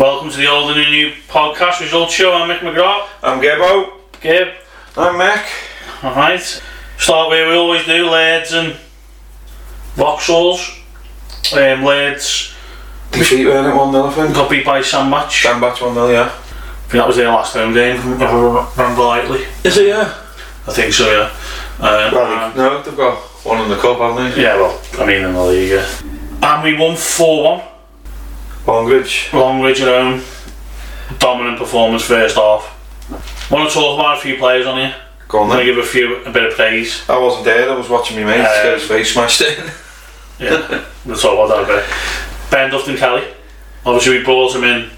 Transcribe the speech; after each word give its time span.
Welcome 0.00 0.30
to 0.30 0.38
the 0.38 0.46
Old 0.48 0.70
and 0.74 0.80
the 0.80 0.90
New 0.90 1.12
podcast 1.28 1.80
results 1.82 2.14
show. 2.14 2.32
I'm 2.32 2.48
Mick 2.48 2.60
McGrath. 2.60 3.06
I'm 3.22 3.38
Gibbo. 3.38 3.92
Gib. 4.22 4.48
I'm 4.96 5.16
Mick. 5.16 5.44
Alright. 6.02 6.62
Start 6.96 7.28
where 7.28 7.46
we 7.46 7.54
always 7.54 7.84
do, 7.84 8.08
lads 8.08 8.54
and 8.54 8.78
Vauxhalls. 9.96 10.78
Um, 11.52 11.84
lads 11.84 12.54
Defeat 13.12 13.44
weren't 13.44 13.66
it 13.66 13.76
1 13.76 13.92
0, 13.92 14.06
I 14.06 14.10
think. 14.14 14.34
got 14.34 14.48
beat 14.48 14.64
by 14.64 14.80
Sam 14.80 15.10
Match. 15.10 15.44
I 15.44 15.50
Stand 15.50 15.60
back 15.60 15.78
1 15.78 15.92
0, 15.92 16.08
yeah. 16.08 16.22
I 16.22 16.28
think 16.28 16.92
that 16.92 17.06
was 17.06 17.16
their 17.16 17.28
last 17.28 17.52
home 17.52 17.74
game, 17.74 17.96
if 17.96 18.22
I 18.22 18.32
remember 18.32 19.02
rightly. 19.02 19.44
Is 19.64 19.76
it, 19.76 19.88
yeah? 19.88 20.14
I 20.66 20.72
think 20.72 20.94
so, 20.94 21.10
yeah. 21.12 21.30
Um, 21.78 22.14
Well, 22.14 22.50
they, 22.52 22.56
no, 22.56 22.82
they've 22.82 22.96
got 22.96 23.18
one 23.44 23.60
in 23.64 23.68
the 23.68 23.76
cup, 23.76 23.98
haven't 23.98 24.34
they? 24.34 24.44
yeah, 24.44 24.56
well, 24.56 24.80
I 24.98 25.04
mean 25.04 25.24
in 25.24 25.34
the 25.34 25.44
league, 25.44 25.72
yeah. 25.72 25.86
And 26.42 26.64
we 26.64 26.78
won 26.78 26.96
4 26.96 27.42
Longridge. 27.44 27.66
1. 27.66 27.69
Longridge 29.32 29.80
at 29.80 29.88
home. 29.88 30.22
Dominant 31.18 31.58
performance 31.58 32.02
first 32.02 32.36
half. 32.36 32.76
Want 33.50 33.68
to 33.68 33.74
talk 33.74 33.98
about 33.98 34.18
a 34.18 34.20
few 34.20 34.36
players 34.36 34.66
on 34.66 34.78
here? 34.78 34.94
Go 35.28 35.38
I'm 35.38 35.44
on 35.44 35.56
going 35.56 35.66
to 35.66 35.72
then. 35.72 35.74
give 35.76 35.84
a 35.84 35.88
few 35.88 36.16
a 36.24 36.30
bit 36.32 36.44
of 36.44 36.54
praise. 36.54 37.02
I 37.08 37.18
wasn't 37.18 37.44
there, 37.44 37.70
I 37.70 37.74
was 37.74 37.88
watching 37.88 38.16
my 38.18 38.24
mate 38.24 38.40
Uh, 38.40 38.62
get 38.62 38.74
his 38.78 38.88
face 38.88 39.12
smashed 39.12 39.40
in. 39.42 39.70
Yeah, 40.40 40.86
we'll 41.04 41.18
talk 41.18 41.34
about 41.34 41.48
that 41.48 41.64
a 41.64 41.66
bit. 41.66 42.50
Ben 42.50 42.70
Dufton 42.70 42.96
Kelly. 42.96 43.24
Obviously, 43.84 44.16
we 44.16 44.24
brought 44.24 44.54
him 44.56 44.64
in 44.64 44.88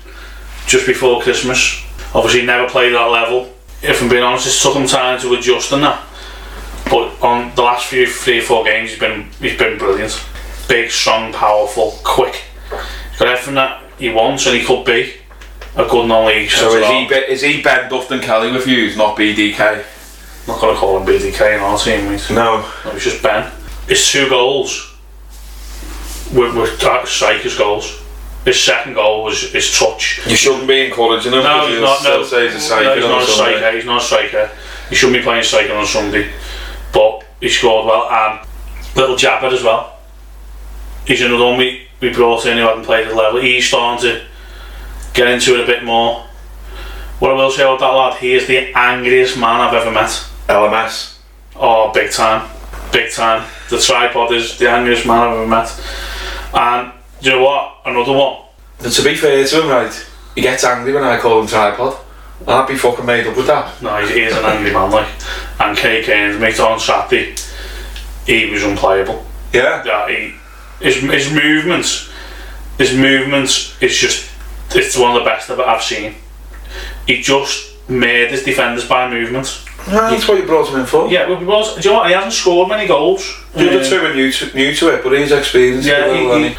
just 0.68 0.86
before 0.86 1.20
Christmas. 1.20 1.82
Obviously, 2.14 2.46
never 2.46 2.68
played 2.68 2.94
that 2.94 3.06
level. 3.06 3.52
If 3.82 4.00
I'm 4.00 4.08
being 4.08 4.22
honest, 4.22 4.46
it's 4.46 4.62
took 4.62 4.76
him 4.76 4.86
time 4.86 5.20
to 5.20 5.34
adjust 5.34 5.72
and 5.72 5.82
that. 5.82 6.00
But 6.88 7.20
on 7.24 7.52
the 7.56 7.62
last 7.62 7.86
few 7.86 8.06
three 8.06 8.38
or 8.38 8.42
four 8.42 8.62
games, 8.64 8.90
he's 8.90 9.00
been 9.00 9.30
he's 9.40 9.58
been 9.58 9.78
brilliant. 9.78 10.24
Big, 10.68 10.92
strong, 10.92 11.32
powerful, 11.32 11.98
quick. 12.04 12.42
He's 13.12 13.20
everything 13.22 13.54
that 13.54 13.82
he 13.98 14.10
wants 14.10 14.46
and 14.46 14.56
he 14.56 14.64
could 14.64 14.84
be 14.84 15.14
a 15.76 15.84
good 15.88 16.06
non-league. 16.08 16.50
So 16.50 16.66
is 16.68 16.84
centre 16.84 16.92
he, 16.92 17.08
be- 17.08 17.32
is 17.32 17.42
he 17.42 17.62
Ben 17.62 17.88
Dufton 17.90 18.20
Kelly 18.20 18.50
with 18.52 18.66
you, 18.66 18.94
not 18.96 19.16
BDK? 19.16 19.54
half. 19.54 20.44
not 20.48 20.60
gonna 20.60 20.76
call 20.78 20.98
him 20.98 21.06
BDK 21.06 21.56
in 21.56 21.60
our 21.60 21.78
team, 21.78 22.06
mate. 22.10 22.26
No. 22.30 22.60
No, 22.84 22.90
it's 22.92 23.04
just 23.04 23.22
Ben. 23.22 23.50
His 23.88 24.06
two 24.10 24.28
goals 24.28 24.94
were, 26.34 26.52
were 26.54 26.76
ta- 26.76 27.04
strikers' 27.04 27.56
goals. 27.56 28.00
His 28.44 28.60
second 28.60 28.94
goal 28.94 29.22
was 29.24 29.52
his 29.52 29.78
touch. 29.78 30.20
You 30.26 30.34
shouldn't 30.34 30.66
be 30.66 30.86
encouraging 30.86 31.32
him 31.32 31.44
No, 31.44 31.68
he's 31.68 31.80
not. 31.80 31.98
still 31.98 32.18
No, 32.18 32.24
say 32.24 32.50
he's 32.50 32.70
a 32.70 32.82
no, 32.82 32.94
he's 32.96 33.04
not 33.04 33.22
a 33.22 33.26
Sunday. 33.26 33.56
striker. 33.58 33.76
He's 33.76 33.84
not 33.84 34.02
a 34.02 34.04
striker. 34.04 34.50
He 34.88 34.94
shouldn't 34.96 35.18
be 35.18 35.22
playing 35.22 35.44
striker 35.44 35.74
on 35.74 35.86
Sunday, 35.86 36.30
but 36.92 37.24
he 37.40 37.48
scored 37.48 37.86
well 37.86 38.10
and 38.10 38.46
little 38.96 39.16
Jabber 39.16 39.46
as 39.46 39.62
well. 39.62 39.96
He's 41.06 41.20
another 41.22 41.44
one 41.44 41.56
we, 41.58 41.81
we 42.02 42.12
brought 42.12 42.44
in 42.44 42.58
who 42.58 42.64
hadn't 42.64 42.84
played 42.84 43.06
at 43.06 43.14
level. 43.14 43.40
He's 43.40 43.66
starting 43.66 44.10
to 44.10 44.26
get 45.14 45.28
into 45.28 45.54
it 45.54 45.62
a 45.62 45.66
bit 45.66 45.84
more. 45.84 46.26
What 47.20 47.30
I 47.30 47.34
will 47.34 47.50
say 47.50 47.62
about 47.62 47.78
that 47.78 47.86
lad, 47.86 48.18
he 48.18 48.34
is 48.34 48.48
the 48.48 48.76
angriest 48.76 49.38
man 49.38 49.60
I've 49.60 49.72
ever 49.72 49.92
met. 49.92 50.10
LMS. 50.48 51.16
Oh, 51.54 51.92
big 51.92 52.10
time. 52.10 52.50
Big 52.92 53.12
time. 53.12 53.48
The 53.70 53.78
tripod 53.78 54.32
is 54.32 54.58
the 54.58 54.68
angriest 54.68 55.06
man 55.06 55.20
I've 55.20 55.34
ever 55.34 55.46
met. 55.46 55.80
And 56.52 56.92
do 57.20 57.30
you 57.30 57.36
know 57.36 57.44
what? 57.44 57.76
Another 57.86 58.12
one. 58.12 58.42
And 58.80 58.92
to 58.92 59.04
be 59.04 59.14
fair 59.14 59.46
to 59.46 59.62
him, 59.62 59.68
right, 59.68 60.06
he 60.34 60.40
gets 60.40 60.64
angry 60.64 60.92
when 60.92 61.04
I 61.04 61.20
call 61.20 61.40
him 61.40 61.46
tripod. 61.46 61.96
I'd 62.48 62.66
be 62.66 62.76
fucking 62.76 63.06
made 63.06 63.28
up 63.28 63.36
with 63.36 63.46
that. 63.46 63.80
No, 63.80 64.04
he, 64.04 64.22
is 64.22 64.36
an 64.36 64.44
angry 64.44 64.72
man, 64.72 64.90
like. 64.90 65.08
And 65.60 65.78
Kay 65.78 66.02
Kane's 66.02 66.40
mate 66.40 66.58
on 66.58 66.80
Saturday, 66.80 67.36
he 68.26 68.50
was 68.50 68.64
unplayable. 68.64 69.24
Yeah. 69.52 69.84
Yeah, 69.84 70.08
he, 70.08 70.34
his, 70.82 70.96
his 70.96 71.32
movements, 71.32 72.10
his 72.78 72.94
movements 72.96 73.80
is 73.82 73.96
just, 73.96 74.30
it's 74.74 74.96
one 74.96 75.16
of 75.16 75.22
the 75.22 75.28
best 75.28 75.50
I've, 75.50 75.60
I've 75.60 75.82
seen. 75.82 76.14
He 77.06 77.22
just 77.22 77.88
made 77.88 78.30
his 78.30 78.44
defenders 78.44 78.88
by 78.88 79.08
movement. 79.08 79.64
That's 79.86 80.28
what 80.28 80.38
you 80.38 80.46
brought 80.46 80.68
him 80.68 80.80
in 80.80 80.86
for. 80.86 81.08
Yeah, 81.08 81.28
well, 81.28 81.38
because, 81.40 81.74
do 81.76 81.88
you 81.88 81.94
know 81.94 82.00
what? 82.00 82.08
He 82.08 82.14
hasn't 82.14 82.32
scored 82.32 82.68
many 82.68 82.86
goals. 82.86 83.28
The 83.54 83.68
other 83.68 83.78
Um, 83.80 83.84
two 83.84 84.06
are 84.06 84.14
new 84.14 84.30
to, 84.32 84.54
new 84.54 84.74
to 84.74 84.94
it, 84.94 85.02
but 85.02 85.12
he's 85.18 85.32
experienced. 85.32 85.88
Yeah, 85.88 86.06
it 86.06 86.14
he, 86.14 86.20
he, 86.20 86.28
hasn't 86.28 86.58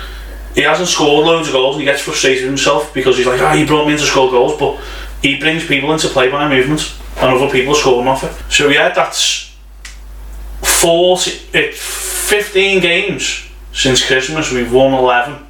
he 0.56 0.62
hasn't 0.62 0.90
scored 0.90 1.26
loads 1.26 1.48
of 1.48 1.54
goals 1.54 1.76
and 1.76 1.82
he 1.82 1.86
gets 1.86 2.02
frustrated 2.02 2.44
with 2.44 2.50
himself 2.52 2.94
because 2.94 3.18
he's 3.18 3.26
like, 3.26 3.42
ah, 3.42 3.54
he 3.56 3.66
brought 3.66 3.88
me 3.88 3.94
in 3.94 4.00
to 4.00 4.06
score 4.06 4.30
goals, 4.30 4.60
but 4.60 4.80
he 5.22 5.40
brings 5.40 5.66
people 5.66 5.92
into 5.94 6.10
play 6.10 6.30
by 6.30 6.48
movement 6.50 6.94
and 7.18 7.26
other 7.34 7.50
people 7.50 7.74
score 7.74 8.06
off 8.08 8.24
it. 8.24 8.52
So 8.52 8.68
yeah, 8.68 8.90
that's 8.90 9.56
40, 10.62 11.32
it, 11.54 11.74
15 11.76 12.82
games 12.82 13.43
since 13.74 14.06
Christmas. 14.06 14.52
We've 14.52 14.72
won 14.72 14.94
11, 14.94 15.46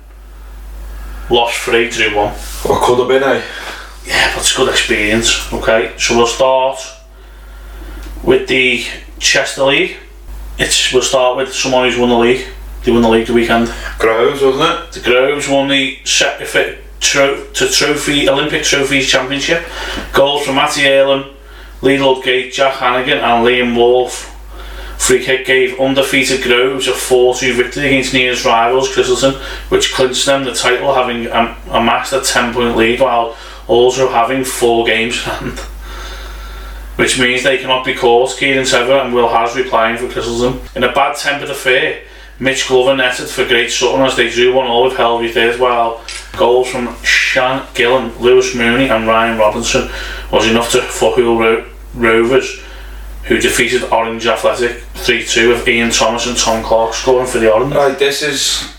lost 1.29 1.59
3, 1.59 1.89
drew 1.89 2.15
1. 2.15 2.33
What 2.33 2.83
could 2.83 2.99
have 2.99 3.07
been, 3.07 3.23
eh? 3.23 3.43
Yeah, 4.05 4.35
that's 4.35 4.53
a 4.53 4.57
good 4.57 4.69
experience. 4.69 5.51
Okay, 5.53 5.93
so 5.97 6.17
we'll 6.17 6.27
start 6.27 6.79
with 8.23 8.47
the 8.47 8.83
Chester 9.19 9.63
League. 9.63 9.97
It's 10.57 10.91
we'll 10.93 11.01
start 11.01 11.37
with 11.37 11.53
someone 11.53 11.85
who's 11.89 11.97
won 11.97 12.09
the 12.09 12.17
league. 12.17 12.45
They 12.83 12.91
won 12.91 13.01
the 13.01 13.09
league 13.09 13.27
the 13.27 13.33
weekend. 13.33 13.73
Groves, 13.97 14.41
wasn't 14.41 14.63
it? 14.63 14.91
The 14.91 14.99
Groves 14.99 15.47
won 15.47 15.69
the 15.69 15.95
fit 16.03 16.83
tro- 16.99 17.45
to 17.53 17.67
trophy 17.69 18.27
Olympic 18.27 18.63
trophies 18.63 19.09
championship. 19.09 19.63
Goals 20.13 20.45
from 20.45 20.55
Matty 20.55 20.85
Earlham, 20.85 21.33
Lee 21.81 21.97
Ludgate, 21.97 22.51
Jack 22.53 22.75
Hannigan, 22.75 23.19
and 23.19 23.45
Liam 23.47 23.75
Wolf. 23.75 24.32
Free 25.03 25.21
kick 25.21 25.45
gave 25.45 25.77
undefeated 25.81 26.43
Groves 26.43 26.87
a 26.87 26.91
4-2 26.93 27.55
victory 27.55 27.87
against 27.87 28.13
nearest 28.13 28.45
rivals 28.45 28.93
Christleton, 28.93 29.33
which 29.67 29.93
clinched 29.93 30.25
them 30.25 30.45
the 30.45 30.53
title, 30.53 30.93
having 30.95 31.29
um, 31.29 31.57
amassed 31.69 32.13
a 32.13 32.19
10-point 32.19 32.77
lead 32.77 33.01
while 33.01 33.35
also 33.67 34.07
having 34.07 34.45
four 34.45 34.85
games 34.85 35.15
in 35.17 35.23
hand. 35.23 35.59
Which 36.95 37.19
means 37.19 37.43
they 37.43 37.57
cannot 37.57 37.83
be 37.83 37.95
caught. 37.95 38.37
Kieran 38.37 38.65
Sever 38.65 38.93
and 38.93 39.13
Will 39.13 39.27
Has 39.27 39.57
replying 39.57 39.97
for 39.97 40.07
Christleton. 40.07 40.61
In 40.73 40.85
a 40.85 40.93
bad 40.93 41.17
tempered 41.17 41.49
affair, 41.49 42.03
Mitch 42.39 42.69
Glover 42.69 42.95
netted 42.95 43.27
for 43.27 43.45
Great 43.45 43.71
Sutton 43.71 44.05
as 44.05 44.15
they 44.15 44.29
drew 44.29 44.53
one 44.53 44.67
all 44.67 44.85
with 44.85 44.95
Helsby 44.95 45.33
third, 45.33 45.59
while 45.59 46.01
goals 46.37 46.69
from 46.69 46.95
Shan 47.03 47.67
Gillen, 47.73 48.17
Lewis 48.19 48.55
Mooney, 48.55 48.87
and 48.87 49.05
Ryan 49.05 49.37
Robinson 49.37 49.89
was 50.31 50.47
enough 50.47 50.71
to 50.71 50.81
for 50.81 51.13
Hull 51.13 51.37
Ro- 51.37 51.69
Rovers, 51.93 52.63
who 53.25 53.37
defeated 53.39 53.83
Orange 53.91 54.25
Athletic 54.25 54.83
3 55.03 55.25
2 55.25 55.49
with 55.49 55.67
Ian 55.67 55.91
Thomas 55.91 56.27
and 56.27 56.37
Tom 56.37 56.63
Clark 56.63 56.93
scoring 56.93 57.27
for 57.27 57.39
the 57.39 57.53
Orange. 57.53 57.73
Right, 57.73 57.99
this 57.99 58.21
is 58.21 58.73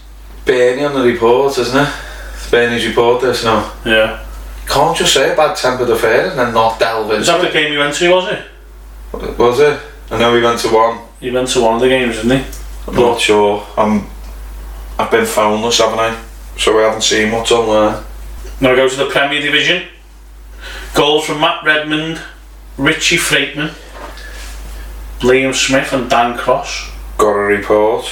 Bernie 0.47 0.83
on 0.83 0.95
the 0.95 1.03
report, 1.03 1.59
isn't 1.59 1.77
it? 1.77 1.95
It's 2.33 2.51
Bernie's 2.51 2.87
report, 2.87 3.21
this 3.21 3.45
now. 3.45 3.71
Yeah. 3.85 4.25
Can't 4.67 4.97
just 4.97 5.12
say 5.12 5.35
a 5.35 5.37
bad 5.37 5.55
tempered 5.55 5.91
affair 5.91 6.31
and 6.31 6.39
then 6.39 6.55
not 6.55 6.79
delve 6.79 7.12
Is 7.12 7.27
that 7.27 7.43
the 7.43 7.51
game 7.51 7.75
you 7.75 7.79
went 7.79 7.95
to, 7.97 8.11
was 8.11 8.33
it? 8.33 9.39
Was 9.39 9.61
it? 9.61 9.79
I 10.11 10.19
know 10.19 10.33
we 10.33 10.43
went 10.43 10.59
to 10.61 10.69
one. 10.69 11.01
You 11.21 11.35
went 11.35 11.49
to 11.49 11.61
one 11.61 11.75
of 11.75 11.81
the 11.83 11.89
games, 11.89 12.17
didn't 12.17 12.39
you? 12.39 12.45
I'm 12.89 12.95
not 12.95 13.21
sure. 13.21 13.67
I'm, 13.77 14.06
I've 14.99 15.11
been 15.11 15.25
phoneless, 15.27 15.79
haven't 15.79 15.99
I? 15.99 16.23
So 16.56 16.79
I 16.79 16.85
haven't 16.85 17.03
seen 17.03 17.33
much 17.33 17.53
online. 17.53 18.03
Now 18.62 18.71
we 18.71 18.77
go 18.77 18.89
to 18.89 18.97
the 18.97 19.11
Premier 19.11 19.43
Division. 19.43 19.89
Goals 20.95 21.27
from 21.27 21.41
Matt 21.41 21.65
Redmond, 21.65 22.23
Richie 22.79 23.17
Freightman, 23.17 23.75
Liam 25.25 25.55
Smith, 25.55 25.91
and 25.95 26.11
Dan 26.11 26.37
Cross. 26.37 26.93
Got 27.17 27.31
a 27.31 27.41
report. 27.41 28.05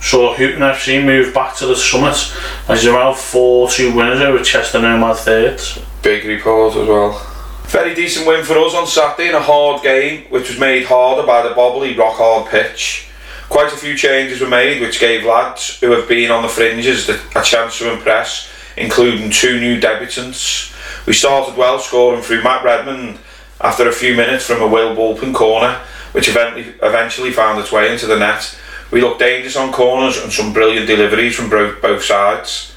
Saw 0.00 0.34
Houghton 0.34 0.60
FC 0.60 1.04
move 1.04 1.34
back 1.34 1.56
to 1.56 1.66
the 1.66 1.74
summit 1.74 2.32
as 2.68 2.84
they're 2.84 2.92
now 2.92 3.12
4 3.12 3.68
2 3.68 3.94
winners 3.94 4.20
over 4.20 4.42
Chester 4.42 4.80
Nomad 4.80 5.16
thirds. 5.16 5.80
Big 6.02 6.24
report 6.24 6.76
as 6.76 6.86
well. 6.86 7.26
Very 7.64 7.92
decent 7.94 8.24
win 8.24 8.44
for 8.44 8.56
us 8.58 8.74
on 8.74 8.86
Saturday 8.86 9.30
in 9.30 9.34
a 9.34 9.42
hard 9.42 9.82
game, 9.82 10.26
which 10.30 10.48
was 10.48 10.60
made 10.60 10.84
harder 10.84 11.26
by 11.26 11.42
the 11.42 11.54
bobbly, 11.54 11.98
rock 11.98 12.16
hard 12.16 12.48
pitch. 12.48 13.08
Quite 13.48 13.72
a 13.72 13.76
few 13.76 13.96
changes 13.96 14.40
were 14.40 14.48
made, 14.48 14.80
which 14.80 15.00
gave 15.00 15.24
lads 15.24 15.80
who 15.80 15.90
have 15.90 16.08
been 16.08 16.30
on 16.30 16.42
the 16.42 16.48
fringes 16.48 17.08
a 17.08 17.42
chance 17.42 17.78
to 17.78 17.92
impress, 17.92 18.48
including 18.76 19.30
two 19.30 19.58
new 19.58 19.80
debutants. 19.80 20.72
We 21.04 21.14
started 21.14 21.56
well, 21.56 21.80
scoring 21.80 22.22
through 22.22 22.44
Matt 22.44 22.64
Redmond 22.64 23.18
after 23.60 23.88
a 23.88 23.92
few 23.92 24.14
minutes 24.14 24.46
from 24.46 24.62
a 24.62 24.68
Will 24.68 24.94
Bulpin 24.94 25.34
corner, 25.34 25.80
which 26.12 26.28
eventually, 26.28 27.32
found 27.32 27.60
its 27.60 27.72
way 27.72 27.92
into 27.92 28.06
the 28.06 28.18
net. 28.18 28.56
We 28.90 29.00
looked 29.00 29.20
dangerous 29.20 29.56
on 29.56 29.72
corners 29.72 30.18
and 30.18 30.32
some 30.32 30.52
brilliant 30.52 30.86
deliveries 30.86 31.36
from 31.36 31.48
both 31.48 32.02
sides. 32.02 32.74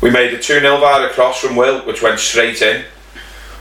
We 0.00 0.10
made 0.10 0.32
a 0.32 0.38
2 0.38 0.60
0 0.60 0.78
via 0.78 1.06
a 1.06 1.10
cross 1.10 1.40
from 1.40 1.56
Will, 1.56 1.80
which 1.86 2.02
went 2.02 2.18
straight 2.18 2.60
in, 2.62 2.84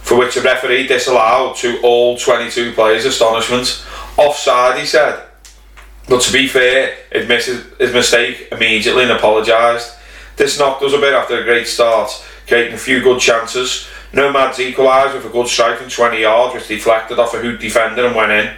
for 0.01 0.17
which 0.17 0.35
the 0.35 0.41
referee 0.41 0.87
disallowed 0.87 1.55
to 1.57 1.79
all 1.81 2.17
22 2.17 2.73
players' 2.73 3.05
astonishment. 3.05 3.83
Offside, 4.17 4.79
he 4.79 4.85
said. 4.85 5.23
But 6.07 6.21
to 6.21 6.33
be 6.33 6.47
fair, 6.47 6.97
admitted 7.11 7.65
his 7.79 7.93
mistake 7.93 8.49
immediately 8.51 9.03
and 9.03 9.11
apologised. 9.11 9.93
This 10.37 10.59
knocked 10.59 10.83
us 10.83 10.93
a 10.93 10.99
bit 10.99 11.13
after 11.13 11.39
a 11.39 11.43
great 11.43 11.67
start, 11.67 12.11
creating 12.47 12.73
a 12.73 12.77
few 12.77 13.01
good 13.01 13.19
chances. 13.19 13.87
Nomads 14.13 14.59
equalised 14.59 15.15
with 15.15 15.25
a 15.25 15.29
good 15.29 15.47
strike 15.47 15.79
from 15.79 15.89
20 15.89 16.21
yards, 16.21 16.53
which 16.53 16.67
deflected 16.67 17.17
off 17.17 17.33
a 17.33 17.39
hoot 17.39 17.59
defender 17.59 18.05
and 18.05 18.15
went 18.15 18.31
in. 18.31 18.55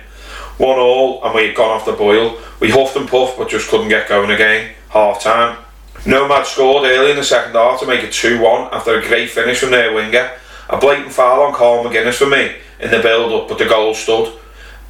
One 0.58 0.80
all, 0.80 1.24
and 1.24 1.36
we 1.36 1.48
had 1.48 1.56
gone 1.56 1.70
off 1.70 1.86
the 1.86 1.94
boil. 1.94 2.38
We 2.60 2.72
huffed 2.72 2.96
and 2.96 3.08
puffed, 3.08 3.38
but 3.38 3.50
just 3.50 3.70
couldn't 3.70 3.90
get 3.90 4.10
going 4.10 4.32
again. 4.32 4.74
Half 4.90 5.22
time. 5.22 5.58
Nomad 6.06 6.46
scored 6.46 6.86
early 6.86 7.12
in 7.12 7.18
the 7.18 7.24
second 7.24 7.54
half 7.54 7.80
to 7.80 7.88
make 7.88 8.04
it 8.04 8.12
2-1 8.12 8.72
after 8.72 8.98
a 8.98 9.08
great 9.08 9.30
finish 9.30 9.60
from 9.60 9.72
their 9.72 9.94
winger. 9.94 10.32
A 10.70 10.78
blatant 10.78 11.12
foul 11.12 11.44
on 11.44 11.54
Carl 11.54 11.84
McGuinness 11.84 12.16
for 12.16 12.28
me 12.28 12.56
in 12.80 12.92
the 12.92 13.00
build-up, 13.00 13.48
but 13.48 13.58
the 13.58 13.66
goal 13.66 13.94
stood. 13.94 14.34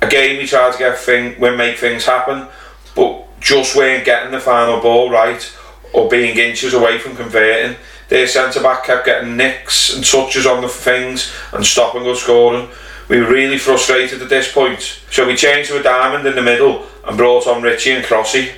Again, 0.02 0.38
we 0.38 0.46
tried 0.46 0.74
to 0.74 0.78
get 0.78 0.98
thing, 0.98 1.40
we 1.40 1.56
make 1.56 1.78
things 1.78 2.06
happen, 2.06 2.48
but 2.96 3.25
just 3.40 3.75
weren't 3.75 4.06
getting 4.06 4.31
the 4.31 4.40
final 4.40 4.80
ball 4.80 5.10
right 5.10 5.56
or 5.94 6.10
being 6.10 6.38
inches 6.38 6.74
away 6.74 7.00
from 7.00 7.16
converting. 7.16 7.78
Their 8.10 8.28
centre 8.28 8.62
back 8.62 8.86
kept 8.86 9.06
getting 9.06 9.36
nicks 9.36 9.94
and 9.96 10.06
touches 10.06 10.46
on 10.46 10.62
the 10.62 10.69
things 10.69 11.34
and 11.52 11.66
stopping 11.66 12.08
us 12.08 12.22
scoring. 12.22 12.69
We 13.09 13.21
were 13.21 13.31
really 13.31 13.57
frustrated 13.57 14.21
at 14.21 14.30
this 14.30 14.51
point, 14.51 15.01
so 15.09 15.25
we 15.25 15.36
changed 15.36 15.69
to 15.69 15.80
a 15.80 15.83
diamond 15.83 16.27
in 16.27 16.36
the 16.36 16.42
middle 16.42 16.86
and 17.06 17.18
brought 17.18 17.48
on 17.48 17.62
Richie 17.62 17.92
and 17.92 18.04
Crossy. 18.04 18.51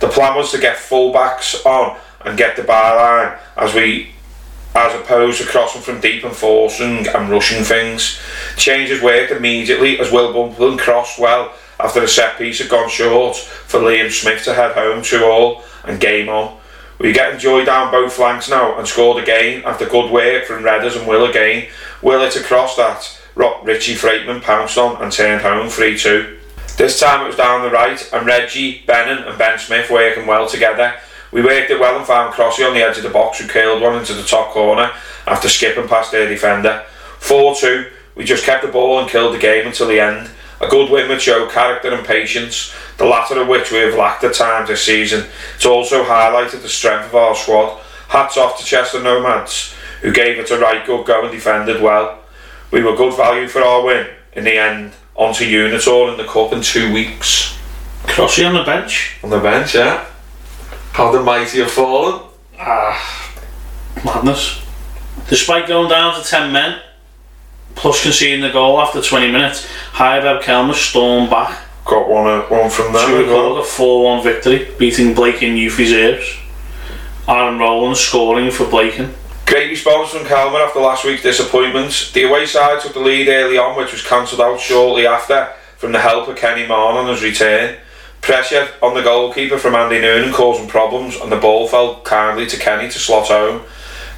The 0.00 0.08
plan 0.08 0.36
was 0.36 0.50
to 0.52 0.58
get 0.58 0.76
full-backs 0.76 1.64
on 1.64 1.98
and 2.24 2.36
get 2.36 2.56
the 2.56 2.62
bar 2.62 2.96
line 2.96 3.38
as 3.56 3.74
we 3.74 4.12
as 4.74 4.94
opposed 4.94 5.40
to 5.40 5.46
crossing 5.46 5.82
from 5.82 6.00
deep 6.00 6.22
and 6.22 6.34
forcing 6.34 7.06
and 7.08 7.28
rushing 7.28 7.64
things. 7.64 8.20
Changes 8.56 9.02
worked 9.02 9.32
immediately 9.32 9.98
as 9.98 10.12
Will 10.12 10.32
Bumplin 10.32 10.78
crossed 10.78 11.18
well 11.18 11.52
after 11.80 12.00
the 12.00 12.08
set 12.08 12.38
piece 12.38 12.60
had 12.60 12.68
gone 12.68 12.88
short 12.88 13.36
for 13.36 13.80
Liam 13.80 14.10
Smith 14.10 14.44
to 14.44 14.54
head 14.54 14.74
home 14.74 15.02
to 15.02 15.24
all 15.24 15.64
and 15.84 16.00
game 16.00 16.28
on. 16.28 16.56
We 16.98 17.12
getting 17.12 17.40
joy 17.40 17.64
down 17.64 17.90
both 17.90 18.12
flanks 18.12 18.48
now 18.48 18.78
and 18.78 18.86
scored 18.86 19.22
again 19.22 19.64
after 19.64 19.86
good 19.86 20.12
work 20.12 20.44
from 20.44 20.62
Redders 20.62 20.98
and 20.98 21.08
Will 21.08 21.24
again. 21.24 21.68
Will 22.02 22.22
it 22.22 22.36
across 22.36 22.76
that, 22.76 23.19
Rock 23.34 23.64
Richie 23.64 23.94
Freightman 23.94 24.42
pounced 24.42 24.76
on 24.76 25.02
and 25.02 25.12
turned 25.12 25.42
home 25.42 25.68
3 25.68 25.96
2. 25.96 26.38
This 26.76 26.98
time 26.98 27.24
it 27.24 27.28
was 27.28 27.36
down 27.36 27.62
the 27.62 27.70
right 27.70 28.10
and 28.12 28.26
Reggie, 28.26 28.82
Bennon 28.86 29.24
and 29.24 29.38
Ben 29.38 29.58
Smith 29.58 29.90
working 29.90 30.26
well 30.26 30.48
together. 30.48 30.94
We 31.30 31.42
worked 31.42 31.70
it 31.70 31.78
well 31.78 31.96
and 31.96 32.06
found 32.06 32.34
Crossy 32.34 32.66
on 32.66 32.74
the 32.74 32.82
edge 32.82 32.96
of 32.96 33.04
the 33.04 33.10
box 33.10 33.38
who 33.38 33.46
curled 33.46 33.82
one 33.82 33.96
into 33.96 34.14
the 34.14 34.24
top 34.24 34.50
corner 34.50 34.92
after 35.26 35.48
skipping 35.48 35.86
past 35.86 36.10
their 36.10 36.28
defender. 36.28 36.84
4 37.20 37.54
2, 37.54 37.86
we 38.16 38.24
just 38.24 38.44
kept 38.44 38.64
the 38.64 38.72
ball 38.72 38.98
and 38.98 39.08
killed 39.08 39.34
the 39.34 39.38
game 39.38 39.66
until 39.66 39.86
the 39.86 40.00
end. 40.00 40.30
A 40.60 40.66
good 40.66 40.90
win 40.90 41.08
which 41.08 41.22
showed 41.22 41.50
character 41.50 41.94
and 41.94 42.06
patience, 42.06 42.74
the 42.98 43.06
latter 43.06 43.40
of 43.40 43.48
which 43.48 43.70
we 43.70 43.78
have 43.78 43.94
lacked 43.94 44.24
at 44.24 44.34
times 44.34 44.68
this 44.68 44.82
season. 44.82 45.26
It 45.56 45.66
also 45.66 46.04
highlighted 46.04 46.62
the 46.62 46.68
strength 46.68 47.06
of 47.06 47.14
our 47.14 47.34
squad. 47.34 47.80
Hats 48.08 48.36
off 48.36 48.58
to 48.58 48.64
Chester 48.64 49.02
Nomads, 49.02 49.74
who 50.02 50.12
gave 50.12 50.38
it 50.38 50.50
a 50.50 50.58
right 50.58 50.84
good 50.84 51.06
go 51.06 51.22
and 51.22 51.30
defended 51.30 51.80
well. 51.80 52.19
We 52.70 52.82
were 52.82 52.96
good 52.96 53.16
value 53.16 53.48
for 53.48 53.62
our 53.62 53.84
win 53.84 54.06
in 54.32 54.44
the 54.44 54.56
end. 54.56 54.92
onto 55.16 55.44
Unitor 55.44 56.10
in 56.12 56.16
the 56.16 56.24
Cup 56.24 56.52
in 56.52 56.62
two 56.62 56.92
weeks. 56.92 57.58
Crossy 58.04 58.46
on 58.46 58.54
the 58.54 58.62
bench. 58.62 59.16
On 59.22 59.28
the 59.28 59.38
bench, 59.38 59.74
yeah. 59.74 60.06
How 60.92 61.12
the 61.12 61.22
mighty 61.22 61.58
have 61.58 61.70
fallen. 61.70 62.22
Ah, 62.58 63.34
madness. 64.04 64.64
Despite 65.28 65.68
going 65.68 65.90
down 65.90 66.20
to 66.20 66.26
10 66.26 66.52
men, 66.52 66.80
plus 67.74 68.02
conceding 68.02 68.40
the 68.40 68.50
goal 68.50 68.80
after 68.80 69.02
20 69.02 69.30
minutes, 69.30 69.66
Hyberg 69.92 70.42
Kelmer 70.42 70.74
stormed 70.74 71.30
back. 71.30 71.66
Got 71.84 72.08
one, 72.08 72.26
uh, 72.26 72.42
one 72.42 72.70
from 72.70 72.92
them. 72.92 73.06
Two 73.06 73.24
as 73.24 73.66
a 73.66 73.70
4 73.70 74.04
1 74.04 74.22
victory, 74.24 74.68
beating 74.78 75.14
Blacon 75.14 75.56
youth 75.56 75.78
reserves. 75.78 76.36
Aaron 77.28 77.58
Rowland 77.58 77.96
scoring 77.96 78.50
for 78.50 78.64
Blacon. 78.64 79.12
Great 79.50 79.70
response 79.70 80.10
from 80.10 80.24
Calmer 80.26 80.60
after 80.60 80.78
last 80.78 81.04
week's 81.04 81.24
disappointments. 81.24 82.12
The 82.12 82.22
away 82.22 82.46
side 82.46 82.80
took 82.80 82.94
the 82.94 83.00
lead 83.00 83.26
early 83.26 83.58
on, 83.58 83.76
which 83.76 83.90
was 83.90 84.00
cancelled 84.00 84.40
out 84.40 84.60
shortly 84.60 85.08
after 85.08 85.52
from 85.76 85.90
the 85.90 85.98
help 85.98 86.28
of 86.28 86.36
Kenny 86.36 86.68
Marn 86.68 86.94
on 86.94 87.08
his 87.08 87.20
return. 87.20 87.76
Pressure 88.20 88.68
on 88.80 88.94
the 88.94 89.02
goalkeeper 89.02 89.58
from 89.58 89.74
Andy 89.74 90.00
Noonan 90.00 90.32
causing 90.32 90.68
problems, 90.68 91.16
and 91.16 91.32
the 91.32 91.36
ball 91.36 91.66
fell 91.66 92.00
kindly 92.02 92.46
to 92.46 92.56
Kenny 92.60 92.88
to 92.90 92.98
slot 93.00 93.26
home. 93.26 93.62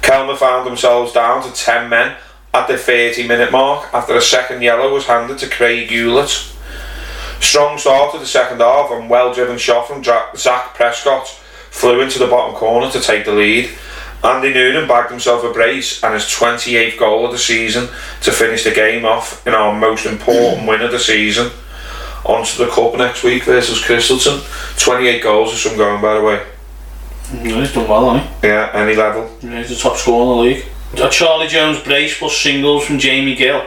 Kelmer 0.03 0.37
found 0.37 0.67
themselves 0.67 1.13
down 1.13 1.41
to 1.41 1.51
10 1.51 1.89
men 1.89 2.15
at 2.53 2.67
the 2.67 2.77
30 2.77 3.27
minute 3.27 3.51
mark 3.51 3.91
after 3.91 4.15
a 4.15 4.21
second 4.21 4.61
yellow 4.61 4.93
was 4.93 5.07
handed 5.07 5.39
to 5.39 5.49
Craig 5.49 5.89
Hewlett. 5.89 6.29
Strong 7.39 7.79
start 7.79 8.13
to 8.13 8.19
the 8.19 8.27
second 8.27 8.59
half 8.59 8.91
and 8.91 9.09
well 9.09 9.33
driven 9.33 9.57
shot 9.57 9.87
from 9.87 10.03
Zach 10.03 10.75
Prescott 10.75 11.27
flew 11.71 12.01
into 12.01 12.19
the 12.19 12.27
bottom 12.27 12.55
corner 12.55 12.91
to 12.91 13.01
take 13.01 13.25
the 13.25 13.33
lead. 13.33 13.71
Andy 14.23 14.53
Noonan 14.53 14.87
bagged 14.87 15.11
himself 15.11 15.43
a 15.43 15.51
brace 15.51 16.01
and 16.03 16.13
his 16.13 16.23
28th 16.23 16.97
goal 16.97 17.25
of 17.25 17.33
the 17.33 17.37
season 17.37 17.89
to 18.21 18.31
finish 18.31 18.63
the 18.63 18.71
game 18.71 19.03
off 19.03 19.45
in 19.45 19.53
our 19.53 19.77
most 19.77 20.05
important 20.05 20.67
win 20.67 20.81
of 20.81 20.91
the 20.91 20.99
season. 20.99 21.51
On 22.25 22.45
to 22.45 22.57
the 22.59 22.69
Cup 22.69 22.95
next 22.95 23.23
week 23.23 23.43
versus 23.43 23.83
Christleton. 23.83 24.39
28 24.77 25.21
goals 25.21 25.51
is 25.53 25.61
some 25.61 25.75
going, 25.75 26.01
by 26.01 26.13
the 26.13 26.23
way. 26.23 26.41
Mm, 27.25 27.49
yeah, 27.49 27.59
he's 27.59 27.73
done 27.73 27.89
well, 27.89 28.15
hasn't 28.15 28.43
Yeah, 28.43 28.71
any 28.73 28.95
level. 28.95 29.29
Yeah, 29.41 29.57
he's 29.57 29.69
the 29.69 29.75
top 29.75 29.97
scorer 29.97 30.21
in 30.21 30.29
the 30.37 30.55
league. 30.55 30.65
A 31.05 31.09
Charlie 31.09 31.47
Jones 31.47 31.83
brace 31.83 32.17
plus 32.17 32.37
singles 32.37 32.85
from 32.85 32.99
Jamie 32.99 33.35
Gill, 33.35 33.65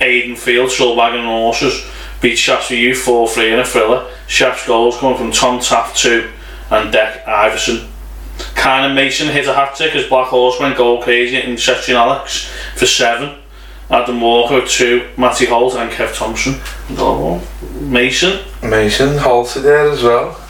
Aiden 0.00 0.36
Field, 0.36 0.70
Sulwagon 0.70 1.18
and 1.18 1.26
Horses 1.26 1.84
beat 2.20 2.36
Shafts 2.36 2.68
for 2.68 2.74
you 2.74 2.94
4 2.94 3.28
3 3.28 3.52
in 3.52 3.58
a 3.60 3.64
thriller. 3.64 4.10
Shafts 4.26 4.66
goals 4.66 4.96
coming 4.96 5.18
from 5.18 5.32
Tom 5.32 5.60
Taft 5.60 5.96
2 5.98 6.30
and 6.70 6.92
Deck 6.92 7.26
Iverson. 7.28 7.91
Kynan 8.54 8.94
Mason 8.94 9.28
hit 9.28 9.46
a 9.46 9.54
hat 9.54 9.74
trick 9.76 9.94
as 9.94 10.06
Black 10.08 10.28
Horse 10.28 10.58
went 10.60 10.76
goal 10.76 11.02
crazy 11.02 11.36
in 11.40 11.56
Section 11.56 11.96
Alex 11.96 12.50
for 12.76 12.86
7. 12.86 13.38
Adam 13.90 14.20
Walker 14.20 14.66
2, 14.66 15.10
Matty 15.18 15.44
Holt 15.46 15.74
and 15.74 15.90
Kev 15.90 16.16
Thompson. 16.16 16.54
Goal. 16.96 17.42
Mason, 17.80 18.40
Mason 18.62 19.18
halted 19.18 19.64
there 19.64 19.90
as 19.90 20.02
well. 20.02 20.40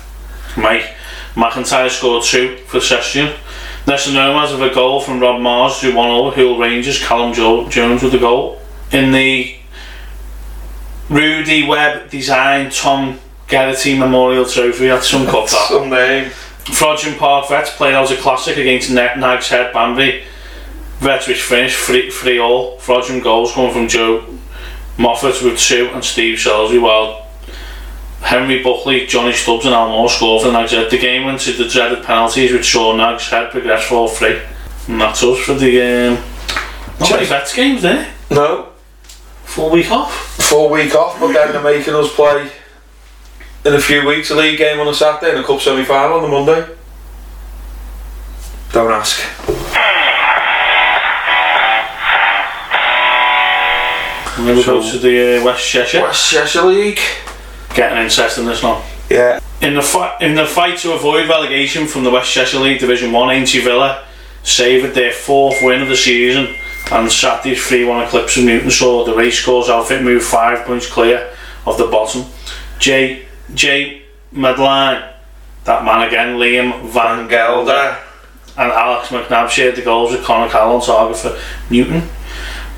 Mike 0.57 0.95
McIntyre 1.35 1.91
scored 1.91 2.23
2 2.23 2.59
for 2.67 2.79
Session. 2.81 3.33
Neston 3.87 4.15
Nomads 4.15 4.53
with 4.53 4.71
a 4.71 4.73
goal 4.73 5.01
from 5.01 5.19
Rob 5.19 5.41
Mars 5.41 5.81
who 5.81 5.93
won 5.95 6.09
all 6.09 6.31
Hull 6.31 6.57
Rangers, 6.59 7.03
Callum 7.05 7.33
jo- 7.33 7.69
Jones 7.69 8.03
with 8.03 8.15
a 8.15 8.19
goal. 8.19 8.61
In 8.93 9.11
the 9.11 9.57
Rudy 11.09 11.67
Webb 11.67 12.11
design 12.11 12.71
Tom 12.71 13.19
Garrity 13.49 13.99
Memorial 13.99 14.45
Trophy 14.45 14.89
at 14.91 15.03
some 15.03 15.27
cup 15.27 15.49
that. 15.49 15.67
Some 15.69 15.91
name. 15.91 16.31
Frodsham 16.65 17.19
Park 17.19 17.49
Vets 17.49 17.75
played 17.77 17.95
out 17.95 18.11
a 18.11 18.17
classic 18.17 18.57
against 18.57 18.91
Na- 18.91 19.15
Nags 19.15 19.49
Head 19.49 19.73
Banbury. 19.73 20.25
Vets 21.01 21.27
which 21.27 21.43
finished 21.43 21.77
3 21.79 22.11
3 22.11 22.39
all. 22.39 22.79
Frodsham 22.79 23.23
goals 23.23 23.53
coming 23.53 23.73
from 23.73 23.89
Joe 23.89 24.25
Moffat 24.99 25.43
with 25.43 25.59
2 25.59 25.91
and 25.93 26.05
Steve 26.05 26.39
Salisbury 26.39 26.79
while 26.81 27.27
Henry 28.21 28.63
Buckley, 28.63 29.07
Johnny 29.07 29.33
Stubbs 29.33 29.65
and 29.67 29.75
Al 29.75 29.89
Moore 29.89 30.09
scored 30.09 30.43
for 30.45 30.53
Nags 30.53 30.71
Head. 30.71 30.91
The 30.91 30.99
game 30.99 31.25
went 31.25 31.41
to 31.41 31.53
the 31.53 31.67
dreaded 31.69 32.05
penalties 32.05 32.53
which 32.53 32.71
saw 32.71 32.95
Nags 32.95 33.29
Head 33.29 33.51
progress 33.51 33.85
4 33.89 34.09
3. 34.09 34.41
And 34.89 35.01
that's 35.01 35.23
us 35.25 35.39
for 35.41 35.55
the 35.55 35.81
um, 35.83 36.15
not 37.01 37.11
many 37.11 37.27
Vets 37.27 37.55
games 37.55 37.83
there. 37.83 38.13
No, 38.31 38.69
Full 39.45 39.71
week 39.71 39.91
off. 39.91 40.37
full 40.49 40.71
week 40.71 40.95
off, 40.95 41.19
but 41.21 41.33
then 41.33 41.53
they're 41.53 41.63
making 41.63 41.95
us 41.95 42.15
play 42.15 42.51
in 43.65 43.75
a 43.75 43.81
few 43.81 44.07
weeks 44.07 44.31
a 44.31 44.35
league 44.35 44.59
game 44.59 44.81
on 44.81 44.89
a 44.89 44.95
Saturday 44.95 45.33
and 45.33 45.45
a 45.45 45.47
cup 45.47 45.61
semi 45.61 45.85
final 45.85 46.19
on 46.19 46.23
the 46.23 46.29
Monday. 46.29 46.77
Don't 48.73 48.91
ask. 48.91 49.21
I'm 54.39 54.47
going 54.47 54.59
to 54.59 54.67
go 54.67 54.91
to 54.91 54.99
the 54.99 55.41
uh, 55.41 55.45
West 55.45 55.69
Cheshire. 55.69 56.01
West 56.01 56.31
Cheshire 56.31 56.63
League. 56.63 56.99
Getting 57.75 57.99
interest 57.99 58.39
in 58.39 58.47
this 58.47 58.63
now. 58.63 58.83
Yeah. 59.09 59.39
In 59.61 59.75
the 59.75 59.83
fight, 59.83 60.21
in 60.21 60.35
the 60.35 60.47
fight 60.47 60.79
to 60.79 60.95
avoid 60.95 61.29
relegation 61.29 61.87
from 61.87 62.03
the 62.03 62.11
West 62.11 62.33
Cheshire 62.33 62.59
League 62.59 62.81
Division 62.81 63.13
One, 63.13 63.31
Aintree 63.31 63.61
Villa 63.61 64.05
savoured 64.43 64.95
their 64.95 65.13
fourth 65.13 65.63
win 65.63 65.83
of 65.83 65.89
the 65.89 65.97
season, 65.97 66.57
and 66.91 67.13
Saturday's 67.13 67.61
3-1 67.61 68.07
eclipse 68.07 68.37
of 68.37 68.45
Newton 68.45 68.71
saw 68.73 69.05
the 69.05 69.15
racecourse 69.15 69.69
outfit 69.69 70.03
move 70.03 70.25
five 70.25 70.67
points 70.67 70.91
clear 70.91 71.33
of 71.65 71.79
the 71.79 71.87
bottom. 71.87 72.25
Jay 72.81 73.27
Jay 73.55 74.03
Medline, 74.33 75.13
that 75.65 75.85
man 75.85 76.09
again, 76.09 76.37
Liam 76.39 76.89
Van 76.89 77.29
Gelder. 77.29 77.99
and 78.57 78.71
Alex 78.71 79.09
McNabb 79.09 79.49
shared 79.49 79.77
the 79.77 79.83
goals 79.83 80.13
with 80.13 80.25
Conor 80.25 80.51
Callum 80.51 80.77
on 80.77 80.83
target 80.83 81.17
for 81.17 81.39
Newton. 81.71 82.09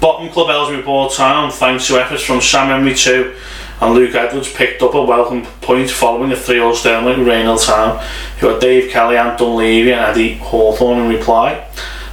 Bottom 0.01 0.29
club 0.29 0.51
Ellesmere 0.51 0.83
Port 0.83 1.13
Town, 1.15 1.51
thanks 1.51 1.87
to 1.89 1.99
efforts 1.99 2.23
from 2.23 2.41
Sam 2.41 2.71
Emery 2.71 2.95
too, 2.95 3.35
and 3.81 3.95
Luke 3.95 4.15
Edwards 4.15 4.53
picked 4.53 4.83
up 4.83 4.95
a 4.95 5.03
welcome 5.03 5.45
point 5.63 5.91
following 5.91 6.31
a 6.31 6.37
3 6.37 6.57
0 6.57 6.75
stalemate 6.75 7.19
with 7.19 7.27
Rainhill 7.27 7.65
Town, 7.65 8.05
who 8.39 8.49
had 8.49 8.61
Dave 8.61 8.91
Kelly, 8.91 9.17
Ant 9.17 9.39
Dunleavy 9.39 9.93
and 9.93 10.01
Eddie 10.01 10.39
Hawthorne 10.39 11.01
in 11.01 11.09
reply. 11.09 11.67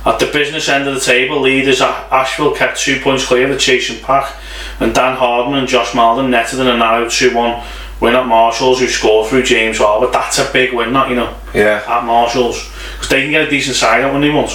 At 0.06 0.20
the 0.20 0.26
business 0.26 0.68
end 0.68 0.88
of 0.88 0.96
the 0.96 1.00
table, 1.00 1.40
leaders 1.42 1.80
Ashville 1.80 2.56
kept 2.56 2.80
two 2.80 3.00
points 3.00 3.26
clear 3.26 3.44
of 3.44 3.52
the 3.52 3.58
chasing 3.58 4.02
pack 4.02 4.36
and 4.80 4.96
Dan 4.96 5.16
Hardman 5.16 5.60
and 5.60 5.68
Josh 5.68 5.94
Malden 5.94 6.32
netted 6.32 6.60
in 6.60 6.68
a 6.68 6.76
narrow 6.76 7.08
2 7.08 7.36
1 7.36 7.64
win 8.02 8.16
at 8.16 8.26
Marshalls, 8.28 8.80
who 8.80 8.88
scored 8.88 9.30
through 9.30 9.44
James 9.44 9.78
Harbour. 9.78 10.08
That's 10.12 10.40
a 10.40 10.50
big 10.52 10.74
win, 10.74 10.92
that, 10.94 11.10
you 11.10 11.16
know 11.16 11.34
Yeah. 11.54 11.82
at 11.88 12.04
Marshalls 12.04 12.68
because 12.96 13.10
they 13.10 13.22
can 13.22 13.32
get 13.32 13.48
a 13.48 13.50
decent 13.50 13.78
side 13.78 14.02
out 14.04 14.12
when 14.12 14.22
they 14.22 14.30
want. 14.30 14.52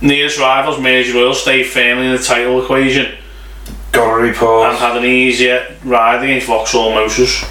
Nearest 0.00 0.38
rivals, 0.40 0.80
Mersey 0.80 1.12
Royal, 1.12 1.34
stay 1.34 1.62
firmly 1.62 2.06
in 2.06 2.12
the 2.12 2.18
title 2.18 2.60
equation 2.60 3.12
Got 3.92 4.18
a 4.18 4.22
report. 4.22 4.70
and 4.70 4.78
had 4.78 4.96
an 4.96 5.04
easier 5.04 5.76
ride 5.84 6.24
against 6.24 6.46
Vauxhall 6.48 6.92
Motors. 6.92 7.44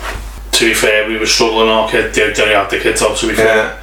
To 0.54 0.66
be 0.68 0.74
fair, 0.74 1.08
we 1.08 1.18
were 1.18 1.26
struggling 1.26 1.70
our 1.70 1.90
kid, 1.90 2.14
they, 2.14 2.54
had 2.54 2.70
the 2.70 2.80
kids 2.80 3.02
up 3.02 3.16
to 3.18 3.28
be 3.28 3.34
fair. 3.36 3.56
Yeah. 3.56 3.78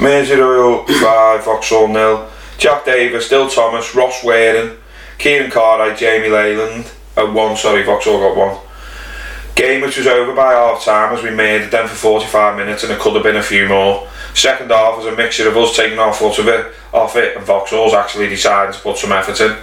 Mersey 0.00 0.34
Royal 0.34 0.84
5, 0.86 1.44
Vauxhall 1.44 1.88
nil. 1.88 2.28
Jack 2.56 2.84
Davis, 2.84 3.28
Dill 3.28 3.48
Thomas, 3.48 3.94
Ross 3.94 4.24
Waring, 4.24 4.76
Kieran 5.18 5.50
Cartwright, 5.50 5.96
Jamie 5.96 6.28
Leyland. 6.28 6.90
Oh, 7.16 7.32
one, 7.32 7.56
sorry, 7.56 7.84
Vauxhall 7.84 8.18
got 8.18 8.36
one. 8.36 8.58
Game 9.58 9.80
which 9.80 9.96
was 9.96 10.06
over 10.06 10.32
by 10.36 10.52
half 10.52 10.84
time 10.84 11.12
as 11.12 11.24
we 11.24 11.32
made 11.32 11.68
them 11.72 11.88
for 11.88 11.96
45 11.96 12.56
minutes 12.56 12.84
and 12.84 12.92
it 12.92 13.00
could 13.00 13.14
have 13.14 13.24
been 13.24 13.34
a 13.38 13.42
few 13.42 13.66
more. 13.66 14.06
Second 14.32 14.70
half 14.70 14.96
was 14.96 15.06
a 15.06 15.16
mixture 15.16 15.48
of 15.48 15.56
us 15.56 15.74
taking 15.76 15.98
our 15.98 16.14
foot 16.14 16.38
of 16.38 16.46
it, 16.46 16.72
off 16.94 17.16
it 17.16 17.36
and 17.36 17.44
Vauxhall's 17.44 17.92
actually 17.92 18.28
deciding 18.28 18.72
to 18.72 18.78
put 18.80 18.96
some 18.96 19.10
effort 19.10 19.40
in. 19.40 19.56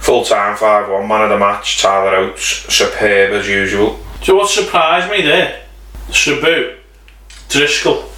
Full 0.00 0.24
time 0.24 0.56
5 0.56 0.90
1, 0.90 1.06
man 1.06 1.22
of 1.22 1.28
the 1.30 1.38
match, 1.38 1.80
Tyler 1.80 2.16
Oates, 2.16 2.42
superb 2.74 3.32
as 3.32 3.46
usual. 3.46 4.00
Know 4.26 4.34
what 4.34 4.50
surprised 4.50 5.08
me 5.12 5.22
there? 5.22 5.62
Sabu, 6.10 6.74
Driscoll, 7.48 8.10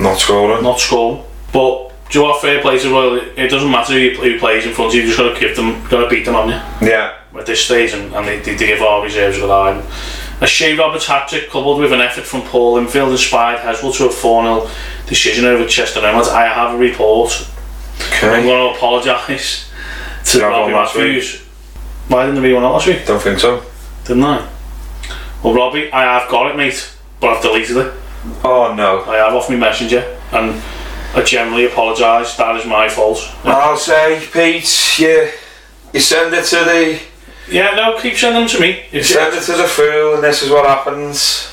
Not 0.00 0.18
scoring. 0.18 0.64
not 0.64 0.80
scoring. 0.80 1.22
But 1.52 1.87
do 2.10 2.18
you 2.18 2.24
know 2.24 2.30
what 2.30 2.40
fair 2.42 2.60
play 2.60 2.78
to 2.78 2.90
Royal? 2.90 3.16
It 3.16 3.48
doesn't 3.48 3.70
matter 3.70 3.92
who, 3.92 4.10
who 4.20 4.38
plays 4.38 4.64
in 4.66 4.72
front 4.72 4.90
of 4.90 4.94
you, 4.94 5.02
you 5.02 5.06
just 5.08 5.18
got 5.18 5.34
to 5.34 5.40
give 5.40 5.56
them, 5.56 5.84
got 5.88 6.04
to 6.04 6.08
beat 6.08 6.24
them 6.24 6.36
on 6.36 6.48
you 6.48 6.88
Yeah, 6.88 7.18
at 7.34 7.46
this 7.46 7.64
stage, 7.64 7.92
and, 7.92 8.14
and 8.14 8.26
they, 8.26 8.38
they, 8.38 8.54
they 8.54 8.66
give 8.66 8.80
our 8.80 9.02
reserves 9.02 9.36
a 9.36 9.40
good 9.40 9.50
eye. 9.50 9.84
A 10.40 10.46
Shea 10.46 10.76
Roberts 10.76 11.06
hat 11.06 11.28
trick 11.28 11.50
coupled 11.50 11.80
with 11.80 11.92
an 11.92 12.00
effort 12.00 12.24
from 12.24 12.42
Paul 12.42 12.78
Infield 12.78 13.10
inspired 13.10 13.58
Heswall 13.58 13.94
to 13.96 14.06
a 14.06 14.10
4 14.10 14.42
0 14.44 14.70
decision 15.06 15.44
over 15.44 15.66
Chester 15.66 16.00
Reynolds. 16.00 16.28
I 16.28 16.46
have 16.46 16.74
a 16.74 16.78
report. 16.78 17.48
Okay. 18.00 18.28
I'm 18.28 18.44
going 18.44 18.72
to 18.72 18.76
apologise 18.78 19.68
to 20.26 20.40
Robbie 20.40 20.72
Matthews. 20.72 21.42
Why 22.06 22.24
didn't 22.24 22.40
there 22.40 22.50
be 22.50 22.54
one 22.54 22.62
last 22.62 22.86
week? 22.86 23.04
Don't 23.04 23.20
think 23.20 23.40
so. 23.40 23.64
Didn't 24.04 24.22
I? 24.22 24.48
Well, 25.42 25.54
Robbie, 25.54 25.92
I 25.92 26.02
have 26.02 26.30
got 26.30 26.50
it, 26.50 26.56
mate, 26.56 26.96
but 27.20 27.36
I've 27.36 27.42
deleted 27.42 27.76
it. 27.76 27.94
Oh 28.44 28.74
no. 28.74 29.04
I 29.04 29.16
have 29.16 29.34
off 29.34 29.50
my 29.50 29.56
messenger, 29.56 30.18
and 30.32 30.62
I 31.14 31.22
generally 31.22 31.66
apologise. 31.66 32.36
That 32.36 32.56
is 32.56 32.66
my 32.66 32.88
fault. 32.88 33.18
I'll 33.44 33.76
say, 33.76 34.20
Pete, 34.32 34.98
you, 34.98 35.30
you 35.92 36.00
send 36.00 36.34
it 36.34 36.44
to 36.46 36.56
the 36.64 37.00
Yeah, 37.50 37.74
no, 37.74 37.98
keep 38.00 38.14
sending 38.16 38.42
them 38.42 38.48
to 38.50 38.60
me. 38.60 38.84
you 38.92 39.02
send 39.02 39.34
it 39.34 39.42
to 39.44 39.52
the 39.52 39.64
fool 39.68 40.14
and 40.14 40.22
this 40.22 40.42
is 40.42 40.50
what 40.50 40.66
happens. 40.66 41.48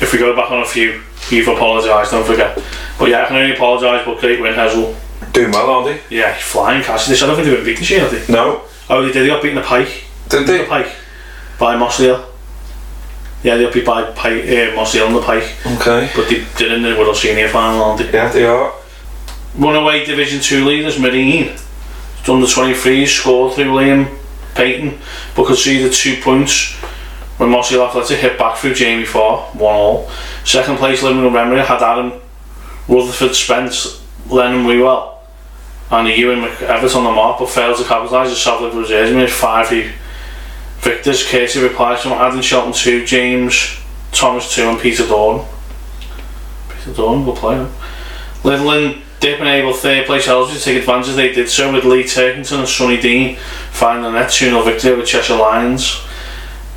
if 0.00 0.12
we 0.12 0.18
go 0.18 0.36
back 0.36 0.50
on 0.50 0.60
a 0.60 0.64
few, 0.66 1.02
you've 1.30 1.48
apologised, 1.48 2.10
don't 2.10 2.26
forget. 2.26 2.56
But 2.98 3.08
yeah, 3.08 3.24
I 3.24 3.26
can 3.26 3.36
only 3.36 3.54
apologise, 3.54 4.04
but 4.04 4.18
great 4.20 4.40
win, 4.40 4.54
Hazel. 4.54 4.94
Doing 5.32 5.52
well, 5.52 5.70
aren't 5.70 5.86
they? 6.08 6.16
Yeah, 6.16 6.34
flying 6.34 6.82
Cassidy. 6.82 7.16
I 7.22 7.26
don't 7.26 7.36
think 7.36 7.46
they've 7.48 7.64
been 7.64 7.76
beaten 7.76 8.00
have 8.00 8.26
they? 8.26 8.32
No. 8.32 8.62
Oh, 8.90 9.02
they 9.02 9.12
did. 9.12 9.22
They 9.22 9.26
got 9.28 9.42
beaten 9.42 9.56
the 9.56 9.62
Pike. 9.62 10.04
Did 10.28 10.46
The 10.46 10.52
they? 10.52 10.66
Pike. 10.66 10.88
By 11.58 11.76
Mossdale. 11.76 12.24
Yeah, 13.42 13.56
they'll 13.56 13.72
be 13.72 13.82
by 13.82 14.02
Pike, 14.12 14.44
uh, 14.44 14.76
Mossdale 14.76 15.06
and 15.06 15.16
the 15.16 15.22
Pike. 15.22 15.44
Okay. 15.66 16.10
But 16.14 16.28
they 16.28 16.44
did 16.58 16.72
in 16.72 16.82
the 16.82 16.96
World 16.98 17.16
Senior 17.16 17.48
final, 17.48 17.82
aren't 17.82 18.00
they? 18.00 18.12
Yeah, 18.12 18.30
they 18.30 18.44
are. 18.44 18.72
Runaway 19.56 20.04
Division 20.04 20.40
2 20.40 20.64
leaders, 20.64 20.98
Marine. 20.98 21.56
Under 22.28 22.46
23s 22.46 23.08
scored 23.08 23.54
through 23.54 23.72
Liam 23.72 24.16
Payton, 24.54 24.98
but 25.34 25.46
conceded 25.46 25.92
two 25.92 26.20
points 26.20 26.74
when 27.38 27.50
Mossy 27.50 27.80
Athletic 27.80 28.18
hit 28.18 28.38
back 28.38 28.58
through 28.58 28.74
Jamie 28.74 29.06
Farr, 29.06 29.40
1 29.54 29.74
all. 29.74 30.10
Second 30.44 30.76
place, 30.76 31.02
Liverpool 31.02 31.30
Memory 31.30 31.60
had 31.60 31.82
Adam 31.82 32.20
Rutherford 32.86 33.34
Spence, 33.34 34.04
Lennon 34.28 34.66
Wewell, 34.66 35.14
and 35.90 36.08
Ewan 36.08 36.42
McEvert 36.42 36.94
on 36.94 37.04
the 37.04 37.10
mark, 37.10 37.38
but 37.38 37.48
failed 37.48 37.78
to 37.78 37.84
capitalise. 37.84 38.30
The 38.30 38.36
South 38.36 38.60
Liverpool 38.60 38.82
Reserves 38.82 39.12
made 39.12 39.30
5 39.30 39.70
v 39.70 39.92
victors. 40.80 41.26
Casey 41.26 41.62
replies 41.62 42.02
from 42.02 42.12
Adam 42.12 42.42
Shelton 42.42 42.72
2, 42.72 43.04
James 43.04 43.78
Thomas 44.12 44.54
2, 44.54 44.62
and 44.62 44.80
Peter 44.80 45.06
Dawn. 45.06 45.46
Peter 46.68 46.92
Dawn, 46.92 47.24
good 47.24 47.36
player. 47.36 47.68
Little 48.44 48.70
and 48.70 49.02
Dip 49.20 49.38
and 49.38 49.48
able 49.48 49.74
third 49.74 50.06
place 50.06 50.26
Elsie 50.26 50.56
to 50.56 50.64
take 50.64 50.78
advantage. 50.78 51.14
They 51.14 51.30
did 51.30 51.50
so 51.50 51.70
with 51.70 51.84
Lee 51.84 52.04
Turkington 52.04 52.60
and 52.60 52.68
Sonny 52.68 52.98
Dean 52.98 53.36
finding 53.70 54.04
the 54.04 54.18
net 54.18 54.30
2 54.30 54.46
0 54.46 54.62
victory 54.62 54.92
over 54.92 55.04
Cheshire 55.04 55.36
Lions. 55.36 56.00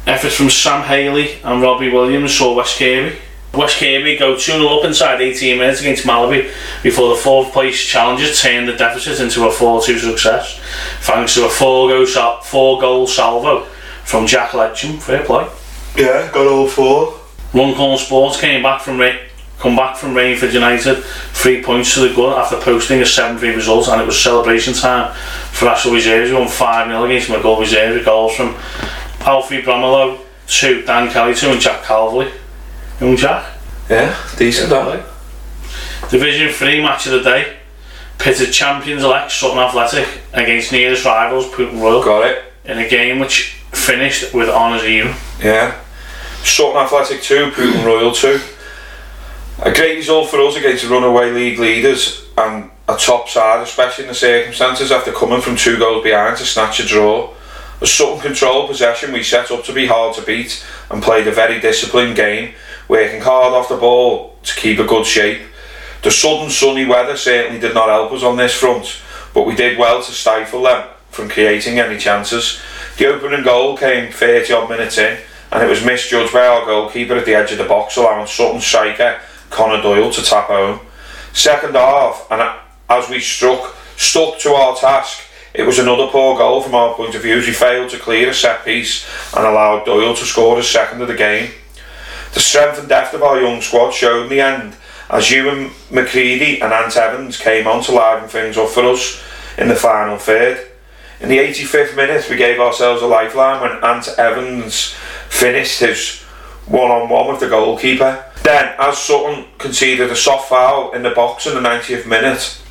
Efforts 0.05 0.35
from 0.35 0.49
Sam 0.49 0.83
Haley 0.83 1.41
and 1.41 1.61
Robbie 1.61 1.89
Williams 1.89 2.37
saw 2.37 2.53
West 2.53 2.77
Kirby. 2.77 3.17
West 3.53 3.77
Kirby 3.79 4.17
go 4.17 4.33
2 4.33 4.39
0 4.39 4.67
up 4.67 4.83
inside 4.83 5.21
18 5.21 5.57
minutes 5.57 5.79
against 5.79 6.05
Malaby 6.05 6.51
before 6.83 7.15
the 7.15 7.21
fourth 7.21 7.53
place 7.53 7.81
challengers 7.81 8.41
turned 8.41 8.67
the 8.67 8.73
deficit 8.73 9.21
into 9.21 9.47
a 9.47 9.51
4 9.51 9.81
2 9.81 9.99
success 9.99 10.59
thanks 10.99 11.35
to 11.35 11.45
a 11.45 11.49
4 11.49 11.87
goal, 11.87 12.05
sal- 12.05 12.41
four 12.41 12.81
goal 12.81 13.07
salvo 13.07 13.65
from 14.05 14.27
Jack 14.27 14.51
Letcham. 14.51 15.01
Fair 15.01 15.23
play. 15.25 15.47
Yeah, 15.95 16.29
got 16.31 16.47
all 16.47 16.67
four. 16.67 17.19
Runcorn 17.53 17.97
Sports 17.97 18.39
came 18.41 18.63
back 18.63 18.81
from 18.81 18.99
Ra- 18.99 19.17
come 19.59 19.75
back 19.75 19.95
from 19.95 20.13
Rainford 20.13 20.53
United, 20.53 21.03
three 21.33 21.61
points 21.63 21.93
to 21.93 22.01
the 22.01 22.13
good 22.15 22.35
after 22.37 22.59
posting 22.59 22.99
a 22.99 23.03
7-3 23.03 23.55
result, 23.55 23.87
and 23.87 24.01
it 24.01 24.05
was 24.05 24.19
celebration 24.21 24.73
time 24.73 25.13
for 25.51 25.67
Ashville 25.69 25.93
Reserves, 25.93 26.31
who 26.31 26.35
won 26.37 26.47
5-0 26.47 27.05
against 27.05 27.29
Maghull 27.29 27.59
Reserve 27.59 27.95
with 27.95 28.05
goals 28.05 28.35
from 28.35 28.55
Alfie 29.25 29.61
Bromelo, 29.61 30.19
two, 30.47 30.81
Dan 30.81 31.09
Kelly, 31.11 31.33
two, 31.35 31.47
and 31.49 31.61
Jack 31.61 31.83
Calvley. 31.83 32.29
Young 32.99 33.15
Jack. 33.15 33.57
Yeah, 33.89 34.17
decent 34.37 34.69
that. 34.71 35.05
Division 36.09 36.49
3 36.51 36.81
match 36.81 37.05
of 37.05 37.13
the 37.13 37.21
day. 37.21 37.57
Pitted 38.17 38.51
champions 38.51 39.03
elect 39.03 39.31
Sutton 39.31 39.57
Athletic 39.59 40.07
against 40.33 40.71
nearest 40.71 41.05
rivals 41.05 41.45
Putin 41.47 41.81
Royal 41.81 42.03
Got 42.03 42.27
it. 42.29 42.43
in 42.65 42.77
a 42.79 42.87
game 42.87 43.19
which 43.19 43.62
finished 43.73 44.33
with 44.33 44.49
even. 44.49 45.15
Yeah. 45.39 45.79
Sutton 46.43 46.77
Athletic 46.77 47.21
2, 47.21 47.51
Putin 47.51 47.85
Royal 47.85 48.11
2. 48.11 48.39
A 49.63 49.73
great 49.73 49.97
result 49.97 50.29
for 50.29 50.39
us 50.41 50.55
against 50.55 50.89
runaway 50.89 51.31
league 51.31 51.59
leaders 51.59 52.27
and 52.37 52.69
a 52.87 52.97
top 52.97 53.29
side, 53.29 53.61
especially 53.61 54.05
in 54.05 54.09
the 54.09 54.15
circumstances 54.15 54.91
after 54.91 55.11
coming 55.11 55.41
from 55.41 55.55
two 55.55 55.77
goals 55.77 56.03
behind 56.03 56.37
to 56.37 56.45
snatch 56.45 56.79
a 56.79 56.85
draw. 56.85 57.33
A 57.81 57.87
Sutton 57.87 58.19
controlled 58.19 58.69
possession 58.69 59.13
we 59.13 59.23
set 59.23 59.51
up 59.51 59.63
to 59.65 59.73
be 59.73 59.87
hard 59.87 60.15
to 60.15 60.21
beat 60.21 60.65
and 60.89 61.03
played 61.03 61.27
a 61.27 61.31
very 61.31 61.59
disciplined 61.59 62.15
game, 62.15 62.53
working 62.87 63.21
hard 63.21 63.53
off 63.53 63.69
the 63.69 63.77
ball 63.77 64.37
to 64.43 64.55
keep 64.55 64.79
a 64.79 64.85
good 64.85 65.05
shape. 65.05 65.41
The 66.01 66.11
sudden 66.11 66.49
sunny 66.49 66.85
weather 66.85 67.15
certainly 67.15 67.59
did 67.59 67.73
not 67.73 67.89
help 67.89 68.11
us 68.11 68.23
on 68.23 68.35
this 68.35 68.53
front, 68.53 69.01
but 69.33 69.47
we 69.47 69.55
did 69.55 69.77
well 69.77 70.03
to 70.03 70.11
stifle 70.11 70.63
them 70.63 70.89
from 71.09 71.29
creating 71.29 71.79
any 71.79 71.97
chances. 71.97 72.59
The 72.97 73.07
opening 73.07 73.43
goal 73.43 73.75
came 73.75 74.11
30 74.11 74.53
odd 74.53 74.69
minutes 74.69 74.97
in, 74.97 75.17
and 75.51 75.63
it 75.63 75.69
was 75.69 75.83
misjudged 75.83 76.31
by 76.31 76.45
our 76.45 76.65
goalkeeper 76.65 77.15
at 77.15 77.25
the 77.25 77.33
edge 77.33 77.51
of 77.51 77.57
the 77.57 77.63
box, 77.63 77.97
allowing 77.97 78.27
Sutton 78.27 78.61
striker 78.61 79.19
Connor 79.49 79.81
Doyle 79.81 80.11
to 80.11 80.21
tap 80.21 80.47
home. 80.47 80.79
Second 81.33 81.75
half, 81.75 82.27
and 82.29 82.41
as 82.89 83.09
we 83.09 83.19
struck, 83.19 83.75
stuck 83.97 84.37
to 84.39 84.49
our 84.49 84.75
task, 84.75 85.23
it 85.53 85.63
was 85.63 85.79
another 85.79 86.07
poor 86.07 86.37
goal 86.37 86.61
from 86.61 86.75
our 86.75 86.93
point 86.95 87.15
of 87.15 87.21
view 87.21 87.37
as 87.37 87.45
we 87.45 87.53
failed 87.53 87.89
to 87.91 87.99
clear 87.99 88.29
a 88.29 88.33
set 88.33 88.65
piece 88.65 89.07
and 89.35 89.45
allowed 89.45 89.85
Doyle 89.85 90.15
to 90.15 90.25
score 90.25 90.57
his 90.57 90.69
second 90.69 91.01
of 91.01 91.07
the 91.07 91.15
game. 91.15 91.51
The 92.33 92.39
strength 92.39 92.79
and 92.79 92.89
depth 92.89 93.13
of 93.13 93.21
our 93.21 93.39
young 93.39 93.61
squad 93.61 93.91
showed 93.91 94.23
in 94.23 94.29
the 94.29 94.41
end 94.41 94.75
as 95.09 95.29
Ewan 95.29 95.71
McCready 95.91 96.59
and 96.61 96.73
Ant 96.73 96.97
Evans 96.97 97.37
came 97.37 97.67
on 97.67 97.83
to 97.83 97.91
liven 97.91 98.27
things 98.27 98.57
up 98.57 98.69
for 98.69 98.83
us 98.85 99.21
in 99.57 99.67
the 99.67 99.75
final 99.75 100.17
third. 100.17 100.67
In 101.23 101.29
the 101.29 101.37
85th 101.37 101.95
minute, 101.95 102.29
we 102.29 102.35
gave 102.35 102.59
ourselves 102.59 103.01
a 103.01 103.07
lifeline 103.07 103.61
when 103.61 103.81
Ant 103.81 104.09
Evans 104.17 104.93
finished 105.29 105.79
his 105.79 106.21
one 106.65 106.91
on 106.91 107.07
one 107.07 107.29
with 107.29 107.39
the 107.39 107.47
goalkeeper. 107.47 108.25
Then, 108.43 108.75
as 108.77 108.97
Sutton 108.97 109.45
conceded 109.57 110.11
a 110.11 110.17
soft 110.17 110.49
foul 110.49 110.91
in 110.91 111.01
the 111.01 111.11
box 111.11 111.47
in 111.47 111.53
the 111.53 111.61
90th 111.61 112.05
minute, 112.05 112.61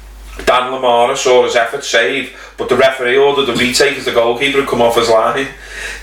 Dan 0.44 0.70
Lamara 0.70 1.16
saw 1.16 1.44
his 1.44 1.56
effort 1.56 1.82
save, 1.82 2.38
but 2.58 2.68
the 2.68 2.76
referee 2.76 3.16
ordered 3.16 3.48
a 3.48 3.56
retake 3.56 3.96
as 3.96 4.04
the 4.04 4.12
goalkeeper 4.12 4.60
had 4.60 4.68
come 4.68 4.82
off 4.82 4.96
his 4.96 5.08
line. 5.08 5.48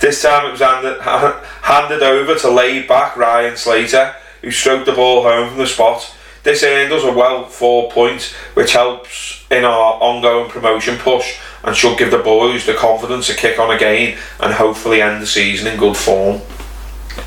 This 0.01 0.23
time 0.23 0.47
it 0.47 0.51
was 0.51 0.61
handed, 0.61 0.99
handed 1.61 2.01
over 2.01 2.33
to 2.33 2.49
laid 2.49 2.87
back 2.87 3.15
Ryan 3.15 3.57
Slater, 3.57 4.15
who 4.41 4.49
stroked 4.49 4.87
the 4.87 4.93
ball 4.93 5.21
home 5.21 5.49
from 5.49 5.59
the 5.59 5.67
spot. 5.67 6.15
This 6.49 6.63
earned 6.63 6.91
us 6.91 7.03
a 7.03 7.13
well 7.13 7.45
four 7.45 7.91
points, 7.91 8.33
which 8.55 8.73
helps 8.73 9.45
in 9.51 9.63
our 9.63 10.01
ongoing 10.01 10.49
promotion 10.49 10.97
push 10.97 11.37
and 11.63 11.75
should 11.75 11.99
give 11.99 12.09
the 12.09 12.17
boys 12.17 12.65
the 12.65 12.73
confidence 12.73 13.27
to 13.27 13.35
kick 13.35 13.59
on 13.59 13.69
again 13.69 14.17
and 14.39 14.51
hopefully 14.55 14.99
end 14.99 15.21
the 15.21 15.27
season 15.27 15.67
in 15.67 15.77
good 15.77 15.95
form. 15.95 16.41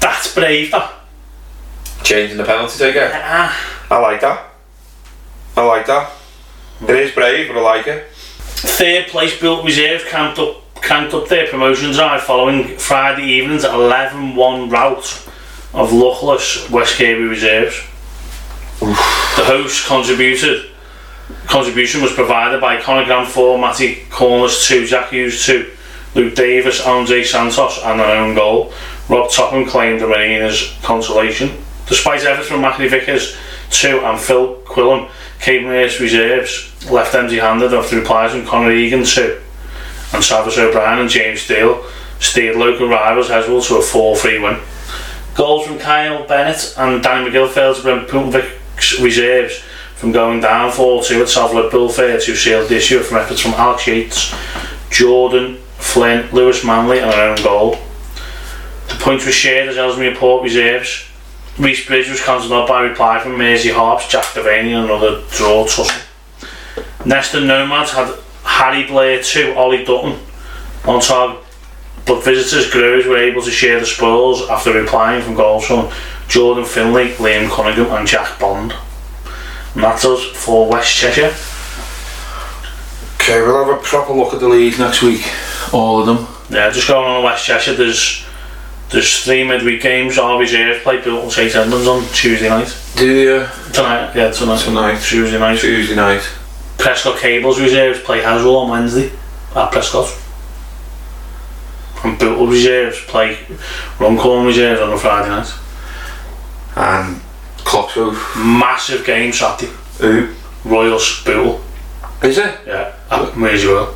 That's 0.01 0.35
brave, 0.35 0.73
that. 0.73 0.93
Changing 2.03 2.37
the 2.37 2.43
penalty 2.43 2.77
taker. 2.77 3.13
Ah. 3.15 3.85
I 3.93 3.99
like 4.01 4.21
that. 4.23 4.51
I 5.57 5.67
like 5.67 5.87
that. 5.87 6.11
It 6.81 6.91
is 6.91 7.13
brave, 7.13 7.47
but 7.47 7.59
I 7.59 7.61
like 7.61 7.87
it. 7.87 8.11
Third 8.11 9.07
place 9.07 9.39
Built 9.39 9.65
Reserve 9.65 10.05
camped 10.07 10.41
up 10.41 10.83
camped 10.83 11.15
up 11.15 11.29
their 11.29 11.47
promotion 11.47 11.93
drive 11.93 12.25
following 12.25 12.77
Friday 12.77 13.23
evening's 13.23 13.63
11-1 13.63 14.73
rout 14.73 15.29
of 15.75 15.93
luckless 15.93 16.69
West 16.71 16.97
Kirby 16.97 17.23
Reserves. 17.23 17.85
The 18.83 19.45
host 19.45 19.87
contributed 19.87 20.71
contribution 21.47 22.03
was 22.03 22.13
provided 22.13 22.61
by 22.61 22.81
Conor 22.81 23.05
Grant 23.05 23.29
4, 23.29 23.57
Matty 23.57 24.07
Corners 24.11 24.67
2, 24.67 24.87
Jack 24.87 25.11
Hughes 25.11 25.47
2, 25.47 25.71
Luke 26.17 26.35
Davis, 26.35 26.85
Andre 26.85 27.23
Santos 27.23 27.79
and 27.85 28.01
their 28.01 28.17
own 28.17 28.35
goal. 28.35 28.73
Rob 29.09 29.31
Topham 29.31 29.67
claimed 29.67 30.01
the 30.01 30.09
Marinas 30.09 30.77
consolation. 30.83 31.63
Despite 31.87 32.25
efforts 32.25 32.49
from 32.49 32.61
Mackley 32.61 32.89
Vickers 32.89 33.37
2 33.71 34.01
and 34.01 34.19
Phil 34.19 34.57
Quillen 34.65 35.09
came 35.39 35.69
as 35.69 36.01
reserves, 36.01 36.91
left 36.91 37.15
empty 37.15 37.39
handed 37.39 37.73
after 37.73 38.01
replies 38.01 38.33
from 38.33 38.45
Conor 38.45 38.73
Egan 38.73 39.05
2 39.05 39.41
and 40.15 40.23
Travis 40.25 40.59
O'Brien 40.59 40.99
and 40.99 41.09
James 41.09 41.43
Steele 41.43 41.87
steered 42.19 42.57
local 42.57 42.89
rivals 42.89 43.29
Heswall 43.29 43.65
to 43.69 43.77
a 43.77 43.83
4 43.83 44.17
3 44.17 44.39
win. 44.41 44.59
Goals 45.37 45.67
from 45.67 45.79
Kyle 45.79 46.27
Bennett 46.27 46.75
and 46.77 47.01
Danny 47.01 47.31
McGill 47.31 47.49
failed 47.49 47.77
to 47.77 47.83
prevent 47.83 48.09
Pulvic's 48.09 48.62
reserves 49.01 49.63
from 49.97 50.13
going 50.13 50.41
down 50.41 50.73
4 50.73 51.05
2 51.05 51.23
at 51.23 51.29
South 51.29 51.55
Liverpool 51.55 51.89
Fair 51.89 52.19
to 52.19 52.37
seal 52.37 52.67
the 52.67 52.77
issue 52.77 52.99
from 53.01 53.19
efforts 53.19 53.41
from 53.41 53.53
Alex 53.53 53.87
Yates, 53.87 54.35
Jordan 54.91 55.59
Flynn, 55.79 56.29
Lewis 56.33 56.65
Manley, 56.65 57.01
and 57.01 57.11
our 57.11 57.31
own 57.31 57.43
goal. 57.43 57.77
The 58.89 58.97
points 58.99 59.27
were 59.27 59.33
shared 59.33 59.69
as 59.69 59.77
Ellesmere 59.77 60.15
Port 60.15 60.43
reserves. 60.43 61.05
Reese 61.59 61.87
Bridge 61.87 62.09
was 62.09 62.23
cancelled 62.23 62.53
out 62.53 62.69
by 62.69 62.81
reply 62.83 63.21
from 63.21 63.37
Mersey 63.37 63.71
Harps, 63.71 64.09
Jack 64.09 64.25
Devaney, 64.25 64.75
and 64.75 64.85
another 64.85 65.23
draw 65.31 65.67
tussle. 65.67 65.87
Neston 67.05 67.47
Nomads 67.47 67.93
had 67.93 68.15
Harry 68.45 68.87
Blair 68.87 69.23
2, 69.23 69.55
Ollie 69.55 69.85
Dutton 69.85 70.19
on 70.85 71.01
target, 71.01 71.43
but 72.07 72.25
visitors 72.25 72.71
Groves 72.71 73.07
were 73.07 73.19
able 73.19 73.43
to 73.43 73.51
share 73.51 73.79
the 73.79 73.87
spoils 73.87 74.49
after 74.49 74.73
replying 74.73 75.23
from 75.23 75.35
goals 75.35 75.67
from 75.67 75.91
Jordan 76.33 76.65
Finlay, 76.65 77.13
Liam 77.17 77.51
Cunningham, 77.51 77.93
and 77.93 78.09
Jack 78.09 78.39
Bond. 78.41 78.73
And 79.75 79.83
that's 79.85 80.03
us 80.07 80.25
for 80.25 80.67
West 80.67 80.91
Cheshire. 80.91 81.31
Okay, 83.17 83.43
we'll 83.43 83.63
have 83.63 83.79
a 83.79 83.83
proper 83.83 84.15
look 84.15 84.33
at 84.33 84.41
the 84.41 84.49
league 84.49 84.79
next 84.79 85.03
week. 85.03 85.31
All 85.75 86.01
of 86.01 86.07
them. 86.07 86.27
Yeah, 86.49 86.71
just 86.71 86.89
going 86.89 87.07
on 87.07 87.23
West 87.23 87.45
Cheshire, 87.45 87.75
there's 87.75 88.25
there's 88.89 89.23
three 89.23 89.45
midweek 89.45 89.83
games. 89.83 90.17
Our 90.17 90.41
reserve 90.41 90.83
play 90.83 91.03
Bilton 91.03 91.31
St 91.31 91.55
Edmunds 91.55 91.87
on 91.87 92.03
Tuesday 92.15 92.49
night. 92.49 92.75
Do 92.97 93.07
you? 93.07 93.47
Tonight, 93.75 94.17
yeah, 94.17 94.31
tonight. 94.31 94.61
Tonight. 94.61 95.01
Tuesday 95.03 95.39
night. 95.39 95.59
Tuesday 95.59 95.95
night. 95.95 96.23
Prescot 96.79 97.21
Cables 97.21 97.61
reserves 97.61 98.01
play 98.01 98.23
Heswall 98.23 98.63
on 98.63 98.71
Wednesday 98.71 99.09
at 99.55 99.71
Prescot. 99.71 100.19
And 102.05 102.19
Bootle 102.19 102.47
reserves 102.47 103.03
play 103.03 103.39
Runcorn 104.01 104.47
reserves 104.47 104.81
on 104.81 104.95
a 104.95 104.99
Friday 104.99 105.29
night. 105.29 105.53
And 106.77 107.21
Clocksgrove. 107.59 108.37
Massive 108.37 109.05
game 109.05 109.33
Saturday. 109.33 109.73
Who? 109.99 110.35
Royal 110.65 110.99
Spool. 110.99 111.61
Is 112.23 112.39
it? 112.39 112.61
Yeah, 112.67 112.95
at 113.11 113.33
Merseyville. 113.33 113.95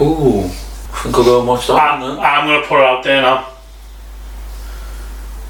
Ooh. 0.00 0.44
I 0.44 1.00
think 1.02 1.14
I'll 1.14 1.24
go 1.24 1.38
and 1.38 1.48
watch 1.48 1.66
that 1.68 1.74
I'm, 1.74 2.00
one 2.00 2.16
then. 2.16 2.24
I'm 2.24 2.46
going 2.46 2.60
to 2.62 2.66
put 2.66 2.80
it 2.80 2.84
out 2.84 3.04
there 3.04 3.22
now. 3.22 3.48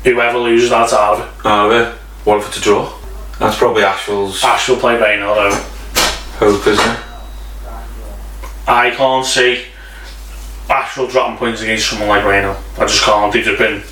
Whoever 0.05 0.39
loses, 0.39 0.71
that's 0.71 0.93
out 0.93 1.21
of 1.21 1.27
it. 1.27 1.41
Oh, 1.45 1.71
yeah. 1.71 1.95
What 2.25 2.39
if 2.39 2.49
it's 2.49 2.59
a 2.59 2.61
draw? 2.61 2.93
That's 3.39 3.57
probably 3.57 3.83
Ashville's 3.83 4.43
Ashville 4.43 4.77
play 4.77 5.01
Raynor 5.01 5.27
though. 5.27 5.65
hope, 6.39 6.67
isn't 6.67 6.85
it? 6.85 7.01
I 8.67 8.91
can't 8.91 9.25
see 9.25 9.65
Ashville 10.69 11.07
dropping 11.07 11.39
points 11.39 11.63
against 11.63 11.89
someone 11.89 12.09
like 12.09 12.25
Raynor. 12.25 12.57
I 12.77 12.81
just 12.81 13.03
can't. 13.05 13.33
They've 13.33 13.45
just 13.45 13.59
been 13.59 13.83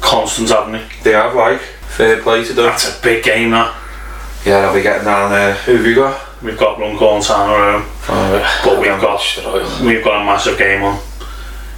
constant, 0.00 0.50
haven't 0.50 0.72
they? 0.72 0.88
They 1.02 1.12
have, 1.12 1.34
like, 1.34 1.60
fair 1.92 2.22
play 2.22 2.44
to 2.44 2.52
them. 2.52 2.66
That's 2.66 2.98
a 2.98 3.02
big 3.02 3.22
game, 3.22 3.50
that. 3.50 3.76
Yeah, 4.44 4.62
they'll 4.62 4.74
be 4.74 4.82
getting 4.82 5.04
down 5.04 5.30
there. 5.30 5.52
Uh, 5.52 5.54
who 5.54 5.76
have 5.76 5.86
you 5.86 5.94
got? 5.94 6.42
We've 6.42 6.58
got 6.58 6.78
Runcorn 6.78 7.22
Town 7.22 7.48
our 7.48 7.74
own. 7.74 7.86
But 8.08 8.80
we've 8.80 9.00
got 9.00 9.20
we've 9.84 10.02
got 10.02 10.22
a 10.22 10.24
massive 10.24 10.58
game 10.58 10.82
on 10.82 11.00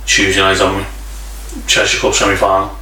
Tuesday 0.06 0.40
night, 0.40 0.56
haven't 0.56 0.78
we? 0.78 1.66
Cheshire 1.66 2.00
Cup 2.00 2.14
semi 2.14 2.36
final. 2.36 2.74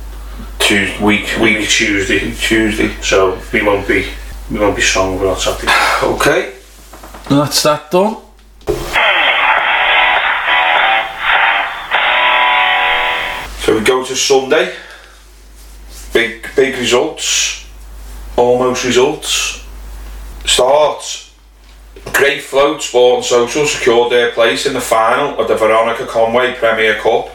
Tuesday, 0.60 1.04
week, 1.04 1.26
Week 1.40 1.58
week, 1.58 1.68
Tuesday. 1.68 2.32
Tuesday. 2.32 2.94
So 3.02 3.40
we 3.52 3.62
won't 3.62 3.88
be 3.88 4.06
we 4.50 4.60
won't 4.60 4.76
be 4.76 4.82
strong 4.82 5.18
for 5.18 5.24
that 5.24 5.38
Saturday. 5.38 5.72
Okay. 6.02 6.54
That's 7.28 7.62
that 7.64 7.90
done. 7.90 8.16
So 13.62 13.78
we 13.78 13.84
go 13.84 14.04
to 14.04 14.14
Sunday. 14.14 14.74
Big, 16.12 16.46
big 16.54 16.76
results. 16.76 17.66
Almost 18.36 18.84
results. 18.84 19.64
Starts. 20.44 21.34
Great 22.12 22.42
Float 22.42 22.82
Sport 22.82 23.24
Social 23.24 23.66
secured 23.66 24.12
their 24.12 24.32
place 24.32 24.66
in 24.66 24.74
the 24.74 24.80
final 24.80 25.38
of 25.38 25.48
the 25.48 25.56
Veronica 25.56 26.06
Conway 26.06 26.54
Premier 26.54 26.98
Cup 26.98 27.28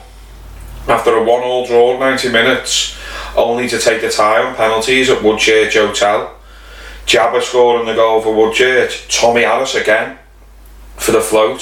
after 0.88 1.16
a 1.16 1.24
one-all 1.24 1.66
draw 1.66 2.00
90 2.00 2.32
minutes, 2.32 2.98
only 3.36 3.68
to 3.68 3.80
take 3.80 4.02
the 4.02 4.10
tie 4.10 4.42
on 4.42 4.56
penalties 4.56 5.10
at 5.10 5.20
Woodchurch 5.20 5.74
Hotel. 5.74 6.34
Jabba 7.06 7.42
scoring 7.42 7.86
the 7.86 7.94
goal 7.94 8.22
for 8.22 8.34
Woodchurch. 8.34 9.10
Tommy 9.10 9.42
Harris 9.42 9.76
again 9.76 10.18
for 10.98 11.12
the 11.12 11.22
float. 11.22 11.60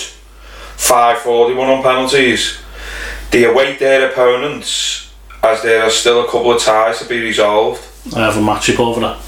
5-41 0.78 1.78
on 1.78 1.84
penalties. 1.84 2.60
They 3.32 3.46
await 3.46 3.80
their 3.80 4.10
opponents 4.10 5.05
as 5.46 5.62
there 5.62 5.84
are 5.84 5.90
still 5.90 6.22
a 6.24 6.26
couple 6.26 6.52
of 6.52 6.62
ties 6.62 7.00
to 7.00 7.06
be 7.06 7.22
resolved. 7.22 7.82
I 8.16 8.20
have 8.20 8.38
a 8.38 8.42
match 8.42 8.68
report 8.68 8.96
for 8.96 9.02
that. 9.02 9.20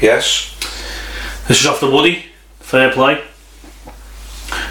Yes. 0.00 0.54
This 1.48 1.60
is 1.60 1.66
off 1.66 1.80
the 1.80 1.90
Woody. 1.90 2.26
Fair 2.60 2.92
play. 2.92 3.22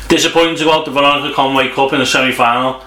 Disappointing 0.08 0.58
to 0.58 0.66
go 0.66 0.72
out 0.74 0.86
the 0.86 0.92
Veronica 0.92 1.34
Conway 1.34 1.70
Cup 1.70 1.94
in 1.94 2.00
the 2.00 2.06
semi 2.06 2.32
final. 2.32 2.84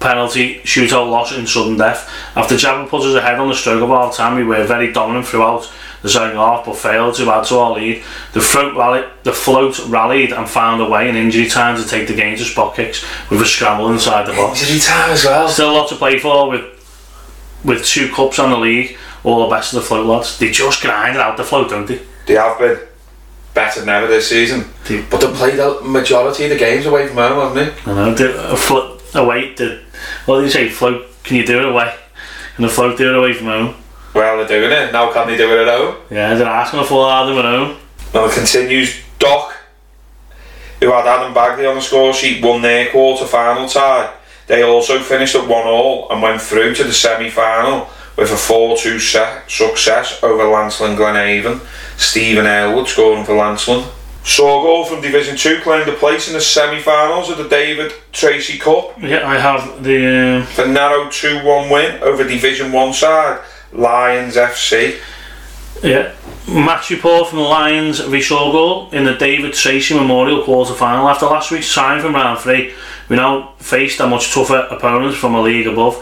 Penalty 0.00 0.60
shootout 0.60 1.10
loss 1.10 1.32
in 1.32 1.46
sudden 1.46 1.76
death. 1.76 2.10
After 2.34 2.54
Jabba 2.54 2.88
put 2.88 3.02
us 3.02 3.14
ahead 3.14 3.38
on 3.38 3.48
the 3.48 3.54
stroke 3.54 3.82
of 3.82 3.88
half 3.88 4.14
time, 4.14 4.36
we 4.36 4.44
were 4.44 4.64
very 4.64 4.92
dominant 4.92 5.26
throughout 5.26 5.72
the 6.06 6.12
second 6.12 6.36
half 6.36 6.64
but 6.64 6.76
failed 6.76 7.14
to 7.16 7.28
add 7.32 7.44
to 7.44 7.58
our 7.58 7.72
lead. 7.72 8.02
The 8.32 8.40
float, 8.40 8.76
rally, 8.76 9.04
the 9.24 9.32
float 9.32 9.78
rallied 9.88 10.32
and 10.32 10.48
found 10.48 10.80
a 10.80 10.88
way 10.88 11.08
in 11.08 11.16
injury 11.16 11.46
time 11.48 11.76
to 11.76 11.86
take 11.88 12.06
the 12.06 12.14
game 12.14 12.36
to 12.38 12.44
spot 12.44 12.76
kicks 12.76 13.04
with 13.28 13.42
a 13.42 13.44
scramble 13.46 13.90
inside 13.90 14.26
the 14.26 14.32
box. 14.32 14.62
Injury 14.62 14.78
time 14.80 15.10
as 15.10 15.24
well. 15.24 15.48
Still 15.48 15.70
a 15.70 15.72
lot 15.72 15.88
to 15.88 15.96
play 15.96 16.18
for 16.18 16.48
with 16.50 16.64
with 17.64 17.84
two 17.84 18.08
cups 18.12 18.38
on 18.38 18.50
the 18.50 18.56
league, 18.58 18.96
all 19.24 19.48
the 19.48 19.54
best 19.54 19.72
of 19.74 19.80
the 19.80 19.86
float 19.86 20.06
lads. 20.06 20.38
They 20.38 20.50
just 20.52 20.80
grind 20.80 21.16
out 21.16 21.36
the 21.36 21.42
float, 21.44 21.70
don't 21.70 21.86
they? 21.86 22.00
They 22.26 22.34
have 22.34 22.58
been 22.58 22.78
better 23.54 23.80
than 23.80 23.88
ever 23.88 24.06
this 24.06 24.28
season. 24.28 24.64
They- 24.86 25.02
But 25.02 25.20
they 25.22 25.32
played 25.32 25.56
the 25.56 25.80
majority 25.82 26.44
of 26.44 26.50
the 26.50 26.56
games 26.56 26.86
away 26.86 27.08
from 27.08 27.16
home, 27.16 27.54
haven't 27.54 27.84
they? 27.84 27.90
I 27.90 27.94
know, 27.94 28.14
the, 28.14 28.52
a 28.52 28.56
float 28.56 29.02
away, 29.14 29.54
the, 29.54 29.80
what 30.26 30.38
do 30.38 30.44
you 30.44 30.50
say, 30.50 30.68
float, 30.68 31.06
can 31.24 31.36
you 31.38 31.46
do 31.46 31.58
it 31.58 31.64
away? 31.64 31.92
Can 32.54 32.62
the 32.62 32.68
float 32.70 32.96
do 32.98 33.08
it 33.08 33.16
away 33.18 33.32
from 33.32 33.46
home? 33.46 33.74
Well, 34.16 34.38
they're 34.38 34.60
doing 34.60 34.72
it. 34.72 34.92
Now 34.92 35.12
can 35.12 35.26
they 35.28 35.36
do 35.36 35.52
it 35.52 35.68
at 35.68 35.78
home? 35.78 35.96
Yeah, 36.10 36.34
they're 36.34 36.46
asking 36.46 36.80
out 36.80 36.90
of 36.90 37.36
at 37.36 37.44
home. 37.44 37.76
Now 38.14 38.24
it 38.24 38.32
continues. 38.32 38.96
Doc, 39.18 39.54
who 40.80 40.90
had 40.90 41.06
Adam 41.06 41.34
Bagley 41.34 41.66
on 41.66 41.74
the 41.74 41.82
score 41.82 42.14
sheet, 42.14 42.42
won 42.42 42.62
their 42.62 42.90
quarter 42.90 43.26
final 43.26 43.68
tie. 43.68 44.14
They 44.46 44.62
also 44.62 45.00
finished 45.00 45.34
at 45.34 45.46
1 45.46 45.50
all 45.66 46.10
and 46.10 46.22
went 46.22 46.40
through 46.40 46.74
to 46.76 46.84
the 46.84 46.94
semi 46.94 47.28
final 47.28 47.90
with 48.16 48.32
a 48.32 48.36
4 48.36 48.78
2 48.78 48.98
success 48.98 50.22
over 50.22 50.44
Lanceland 50.44 50.96
Glenhaven. 50.96 51.60
Stephen 51.98 52.46
Aylward 52.46 52.88
scoring 52.88 53.24
for 53.24 53.32
Lanceland. 53.32 53.86
Sorgold 54.24 54.88
from 54.88 55.02
Division 55.02 55.36
2 55.36 55.60
claimed 55.60 55.88
a 55.88 55.92
place 55.92 56.26
in 56.26 56.32
the 56.32 56.40
semi 56.40 56.80
finals 56.80 57.28
of 57.28 57.36
the 57.36 57.48
David 57.48 57.92
Tracy 58.12 58.58
Cup. 58.58 59.00
Yeah, 59.00 59.28
I 59.28 59.38
have 59.38 59.84
the, 59.84 60.40
um, 60.40 60.46
The 60.56 60.66
narrow 60.66 61.10
2 61.10 61.44
1 61.44 61.68
win 61.70 62.02
over 62.02 62.24
Division 62.24 62.72
1 62.72 62.92
side, 62.94 63.40
Lions 63.72 64.36
FC. 64.36 64.98
yeah, 65.82 66.14
match 66.48 66.90
report 66.90 67.28
from 67.28 67.38
the 67.38 67.44
Lions 67.44 68.00
Shawgoal 68.00 68.92
in 68.92 69.04
the 69.04 69.14
David 69.14 69.54
Tracy 69.54 69.94
Memorial 69.94 70.44
quarter 70.44 70.74
final. 70.74 71.08
After 71.08 71.26
last 71.26 71.50
week's 71.50 71.66
sign 71.66 72.00
from 72.00 72.14
round 72.14 72.38
three, 72.38 72.72
we 73.08 73.16
now 73.16 73.54
faced 73.58 74.00
a 74.00 74.06
much 74.06 74.32
tougher 74.32 74.68
opponent 74.70 75.14
from 75.14 75.34
a 75.34 75.42
league 75.42 75.66
above. 75.66 75.96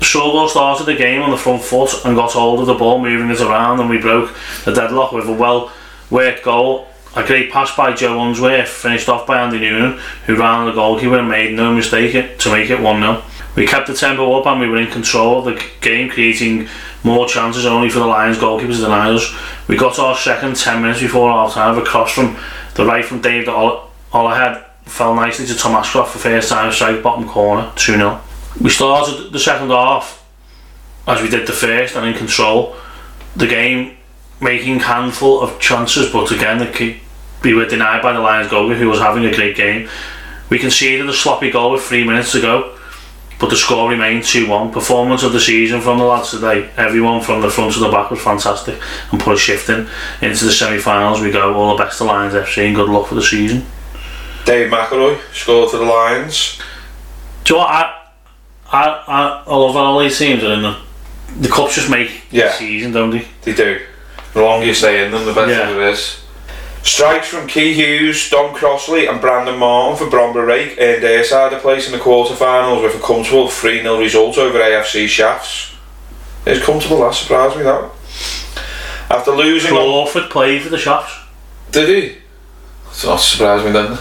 Shawgoal 0.00 0.48
started 0.48 0.84
the 0.84 0.94
game 0.94 1.22
on 1.22 1.30
the 1.30 1.36
front 1.36 1.62
foot 1.62 2.04
and 2.04 2.16
got 2.16 2.32
hold 2.32 2.60
of 2.60 2.66
the 2.66 2.74
ball, 2.74 3.00
moving 3.00 3.30
it 3.30 3.40
around, 3.40 3.80
and 3.80 3.90
we 3.90 3.98
broke 3.98 4.34
the 4.64 4.72
deadlock 4.72 5.12
with 5.12 5.28
a 5.28 5.32
well 5.32 5.72
worked 6.10 6.44
goal. 6.44 6.88
A 7.16 7.24
great 7.24 7.52
pass 7.52 7.74
by 7.76 7.92
Joe 7.92 8.20
Unsworth, 8.20 8.68
finished 8.68 9.08
off 9.08 9.26
by 9.26 9.40
Andy 9.40 9.60
Noonan, 9.60 10.00
who 10.26 10.34
ran 10.34 10.60
on 10.60 10.66
the 10.66 10.72
goalkeeper 10.72 11.18
and 11.18 11.28
made 11.28 11.54
no 11.54 11.72
mistake 11.72 12.38
to 12.38 12.50
make 12.50 12.70
it 12.70 12.80
1 12.80 13.00
0. 13.00 13.22
We 13.56 13.66
kept 13.66 13.86
the 13.86 13.94
tempo 13.94 14.32
up 14.38 14.46
and 14.46 14.60
we 14.60 14.68
were 14.68 14.78
in 14.78 14.90
control 14.90 15.38
of 15.38 15.44
the 15.44 15.64
game, 15.80 16.10
creating 16.10 16.68
more 17.04 17.28
chances 17.28 17.66
only 17.66 17.88
for 17.88 18.00
the 18.00 18.06
Lions 18.06 18.38
goalkeepers 18.38 18.76
to 18.76 18.82
deny 18.82 19.10
us. 19.10 19.32
We 19.68 19.76
got 19.76 19.98
our 19.98 20.16
second 20.16 20.56
10 20.56 20.82
minutes 20.82 21.00
before 21.00 21.30
half 21.30 21.54
time. 21.54 21.78
A 21.78 21.84
cross 21.84 22.12
from 22.12 22.36
the 22.74 22.84
right 22.84 23.04
from 23.04 23.20
David 23.20 23.48
Ol- 23.48 23.90
Olahead 24.12 24.64
fell 24.86 25.14
nicely 25.14 25.46
to 25.46 25.54
Tom 25.54 25.74
Ashcroft 25.74 26.12
for 26.12 26.18
first 26.18 26.48
time 26.48 26.72
strike 26.72 27.02
bottom 27.02 27.28
corner, 27.28 27.72
2 27.76 27.94
0. 27.96 28.20
We 28.60 28.70
started 28.70 29.32
the 29.32 29.38
second 29.38 29.70
half 29.70 30.24
as 31.06 31.22
we 31.22 31.28
did 31.28 31.46
the 31.46 31.52
first 31.52 31.96
and 31.96 32.06
in 32.06 32.14
control. 32.14 32.76
The 33.36 33.46
game 33.46 33.96
making 34.40 34.80
handful 34.80 35.40
of 35.40 35.58
chances, 35.58 36.12
but 36.12 36.30
again, 36.30 36.58
the 36.58 36.96
we 37.42 37.54
were 37.54 37.66
denied 37.66 38.02
by 38.02 38.12
the 38.12 38.20
Lions 38.20 38.50
goalkeeper 38.50 38.78
who 38.78 38.88
was 38.88 39.00
having 39.00 39.24
a 39.26 39.34
great 39.34 39.56
game. 39.56 39.88
We 40.48 40.58
conceded 40.58 41.08
a 41.08 41.12
sloppy 41.12 41.50
goal 41.50 41.72
with 41.72 41.82
three 41.82 42.04
minutes 42.04 42.32
to 42.32 42.40
go, 42.40 42.78
but 43.44 43.50
the 43.50 43.56
score 43.58 43.90
remained 43.90 44.22
2-1. 44.22 44.72
Performance 44.72 45.22
of 45.22 45.34
the 45.34 45.38
season 45.38 45.78
from 45.82 45.98
the 45.98 46.04
lads 46.04 46.30
today. 46.30 46.70
Everyone 46.78 47.20
from 47.20 47.42
the 47.42 47.50
front 47.50 47.74
to 47.74 47.80
the 47.80 47.90
back 47.90 48.10
was 48.10 48.18
fantastic 48.22 48.80
and 49.12 49.20
put 49.20 49.34
a 49.34 49.36
shift 49.36 49.68
in. 49.68 49.86
Into 50.22 50.46
the 50.46 50.50
semi-finals 50.50 51.20
we 51.20 51.30
go. 51.30 51.52
All 51.52 51.76
the 51.76 51.84
best 51.84 51.98
to 51.98 52.04
Lions 52.04 52.32
FC 52.32 52.64
and 52.68 52.74
good 52.74 52.88
luck 52.88 53.06
for 53.08 53.16
the 53.16 53.22
season. 53.22 53.66
Dave 54.46 54.70
McElroy 54.72 55.20
scored 55.34 55.70
for 55.70 55.76
the 55.76 55.84
Lions. 55.84 56.58
Do 57.44 57.52
you 57.52 57.60
know 57.60 57.66
what? 57.66 57.70
I, 57.70 58.08
I, 58.72 58.82
I, 59.06 59.44
I 59.46 59.54
love 59.56 59.74
how 59.74 59.80
all 59.82 59.98
these 59.98 60.18
teams 60.18 60.42
are 60.42 60.54
in 60.54 60.62
the... 60.62 60.78
The 61.40 61.48
cups 61.48 61.74
just 61.74 61.90
make 61.90 62.22
Yeah. 62.30 62.46
the 62.46 62.52
season, 62.54 62.92
don't 62.92 63.10
they? 63.10 63.28
They 63.42 63.52
do. 63.52 63.78
The 64.32 64.40
longer 64.40 64.64
you 64.64 64.72
stay 64.72 65.04
in 65.04 65.12
them, 65.12 65.26
the 65.26 65.34
better 65.34 65.52
Yeah. 65.52 65.68
it 65.70 65.92
is. 65.92 66.23
Strikes 66.84 67.28
from 67.28 67.46
Key 67.48 67.72
Hughes, 67.72 68.28
Don 68.28 68.54
Crossley, 68.54 69.06
and 69.06 69.18
Brandon 69.20 69.58
Martin 69.58 69.96
for 69.96 70.14
Bromber 70.14 70.46
Rake 70.46 70.76
earned 70.78 71.02
their 71.02 71.24
side 71.24 71.52
a 71.54 71.58
place 71.58 71.86
in 71.86 71.92
the 71.92 71.98
quarterfinals 71.98 72.82
with 72.82 72.94
a 72.94 72.98
comfortable 73.04 73.48
3 73.48 73.80
0 73.82 73.98
result 73.98 74.36
over 74.36 74.58
AFC 74.58 75.08
Shafts. 75.08 75.74
It's 76.46 76.64
comfortable, 76.64 77.00
that 77.00 77.14
surprised 77.14 77.56
me, 77.56 77.62
that. 77.62 77.90
After 79.10 79.30
losing. 79.32 79.72
on- 79.72 79.76
Crawford 79.78 80.30
played 80.30 80.62
for 80.62 80.68
the 80.68 80.78
shops. 80.78 81.10
Did 81.70 81.88
he? 81.88 82.18
It's 82.88 83.04
not 83.04 83.16
surprised 83.16 83.64
me 83.64 83.72
then. 83.72 83.92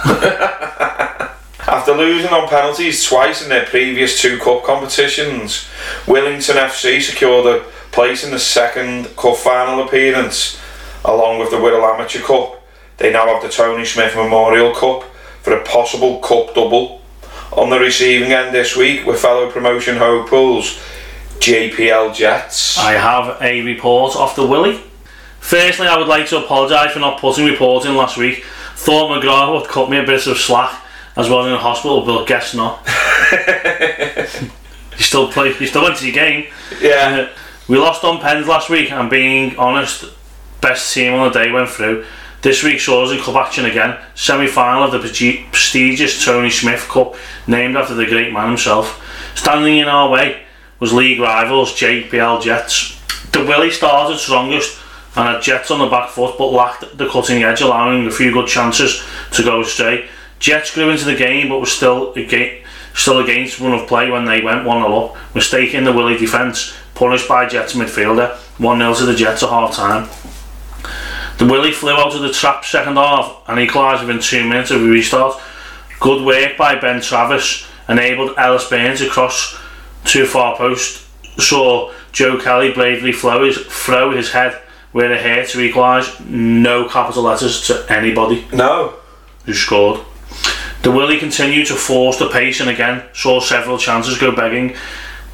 After 1.66 1.94
losing 1.94 2.32
on 2.32 2.50
penalties 2.50 3.04
twice 3.06 3.42
in 3.42 3.48
their 3.50 3.66
previous 3.66 4.22
two 4.22 4.38
cup 4.40 4.66
competitions, 4.66 5.66
Willington 6.06 6.56
FC 6.56 7.02
secured 7.02 7.46
a 7.46 7.64
place 7.92 8.26
in 8.26 8.32
the 8.32 8.40
second 8.40 9.16
cup 9.16 9.38
final 9.38 9.82
appearance, 9.88 10.60
along 11.06 11.40
with 11.40 11.50
the 11.50 11.60
Whittle 11.60 11.86
Amateur 11.86 12.20
Cup. 12.22 12.60
They 12.98 13.12
now 13.12 13.28
have 13.28 13.42
the 13.42 13.50
Tony 13.50 13.86
Smith 13.86 14.16
Memorial 14.16 14.74
Cup 14.74 15.04
for 15.42 15.54
a 15.54 15.64
possible 15.64 16.20
cup 16.20 16.56
double. 16.56 17.02
On 17.52 17.70
the 17.70 17.80
receiving 17.80 18.32
end 18.32 18.54
this 18.54 18.76
week 18.76 19.06
with 19.06 19.20
fellow 19.20 19.52
promotion 19.52 19.98
hopefuls, 19.98 20.80
JPL 21.40 22.16
Jets. 22.16 22.78
I 22.80 22.94
have 22.94 23.42
a 23.42 23.62
report 23.62 24.16
off 24.16 24.36
the 24.36 24.46
Willie. 24.48 24.82
Firstly, 25.40 25.88
I 25.88 25.98
would 25.98 26.08
like 26.08 26.28
to 26.30 26.38
apologise 26.38 26.94
for 26.94 27.00
not 27.00 27.20
putting 27.20 27.46
report 27.46 27.86
in 27.86 27.96
last 27.96 28.18
week. 28.18 28.46
Thought 28.76 29.12
McGrath 29.12 29.54
would 29.54 29.70
cut 29.70 29.90
me 29.90 29.98
a 29.98 30.04
bit 30.04 30.26
of 30.26 30.38
slack 30.38 30.82
as 31.16 31.30
well 31.30 31.46
in 31.46 31.52
the 31.52 31.58
hospital, 31.58 32.06
but 32.06 32.26
guess 32.26 32.56
not. 32.56 32.88
you 34.98 35.04
still 35.04 35.32
play. 35.32 35.54
You 35.60 35.68
still 35.68 35.84
went 35.84 35.98
to 35.98 36.06
your 36.06 36.16
game. 36.16 36.48
Yeah. 36.82 37.28
Uh, 37.30 37.38
we 37.68 37.78
lost 37.78 38.04
on 38.04 38.20
pens 38.20 38.48
last 38.48 38.70
week, 38.70 38.92
and 38.92 39.10
being 39.10 39.56
honest, 39.58 40.06
best 40.62 40.94
team 40.94 41.14
on 41.14 41.32
the 41.32 41.44
day 41.44 41.52
went 41.52 41.70
through. 41.70 42.06
This 42.44 42.62
week 42.62 42.82
saw 42.82 43.06
us 43.06 43.12
in 43.14 43.20
cup 43.20 43.36
action 43.36 43.64
again. 43.64 43.98
Semi 44.16 44.48
final 44.48 44.84
of 44.84 44.92
the 44.92 45.00
prestigious 45.00 46.26
Tony 46.26 46.50
Smith 46.50 46.90
Cup, 46.90 47.16
named 47.48 47.78
after 47.78 47.94
the 47.94 48.06
great 48.06 48.34
man 48.34 48.50
himself. 48.50 49.02
Standing 49.34 49.78
in 49.78 49.88
our 49.88 50.10
way 50.10 50.44
was 50.78 50.92
league 50.92 51.22
rivals 51.22 51.72
JPL 51.72 52.42
Jets. 52.42 53.00
The 53.32 53.46
Willie 53.46 53.72
started 53.72 54.18
strongest 54.18 54.78
and 55.16 55.30
had 55.30 55.42
Jets 55.42 55.72
on 55.72 55.80
the 55.80 55.88
back 55.88 56.10
foot 56.10 56.38
but 56.38 56.48
lacked 56.48 56.98
the 56.98 57.08
cutting 57.08 57.44
edge, 57.44 57.62
allowing 57.62 58.06
a 58.06 58.12
few 58.12 58.34
good 58.34 58.50
chances 58.50 59.02
to 59.32 59.42
go 59.42 59.62
astray. 59.62 60.10
Jets 60.40 60.76
grew 60.76 60.90
into 60.90 61.06
the 61.06 61.16
game 61.16 61.48
but 61.48 61.60
was 61.60 61.72
still 61.72 62.14
aga 62.18 62.62
still 62.94 63.20
against 63.20 63.62
run 63.62 63.72
of 63.72 63.88
play 63.88 64.12
when 64.12 64.26
they 64.26 64.42
went 64.42 64.66
1 64.66 64.82
0 64.82 64.94
up, 64.94 65.16
mistaking 65.34 65.86
the 65.86 65.94
Willie 65.94 66.18
defence, 66.18 66.76
punished 66.94 67.30
by 67.30 67.48
Jets 67.48 67.74
midfielder, 67.74 68.36
1 68.58 68.80
0 68.80 68.94
to 68.96 69.06
the 69.06 69.16
Jets 69.16 69.44
at 69.44 69.50
half 69.50 69.74
time. 69.74 70.10
The 70.10 70.43
Willie 71.50 71.72
flew 71.72 71.94
out 71.94 72.16
of 72.16 72.22
the 72.22 72.32
trap 72.32 72.64
second 72.66 72.96
half 72.96 73.42
and 73.48 73.60
equalised 73.60 74.02
within 74.06 74.22
two 74.22 74.48
minutes 74.48 74.72
of 74.72 74.82
a 74.82 74.86
restart. 74.86 75.40
Good 76.00 76.26
work 76.26 76.58
by 76.58 76.76
Ben 76.76 77.02
Travis 77.02 77.68
enabled 77.90 78.36
Ellis 78.38 78.68
Burns 78.70 79.00
to 79.00 79.10
cross 79.10 79.58
to 80.06 80.26
far 80.26 80.56
post. 80.58 81.06
Saw 81.40 81.92
Joe 82.12 82.40
Kelly 82.40 82.72
bravely 82.72 83.12
throw 83.12 83.46
his, 83.46 83.58
throw 83.58 84.12
his 84.12 84.32
head 84.32 84.62
where 84.92 85.12
it 85.12 85.22
hurt 85.22 85.50
to 85.50 85.62
equalise. 85.62 86.20
No 86.22 86.88
capital 86.88 87.24
letters 87.24 87.66
to 87.68 87.86
anybody 87.90 88.46
No. 88.54 88.94
who 89.46 89.54
scored. 89.54 90.02
The 90.84 90.92
Willie 90.92 91.18
continued 91.18 91.68
to 91.68 91.76
force 91.76 92.18
the 92.20 92.30
pace 92.30 92.60
and 92.60 92.70
again 92.70 93.04
saw 93.14 93.40
several 93.40 93.78
chances 93.78 94.18
go 94.18 94.32
begging. 94.36 94.76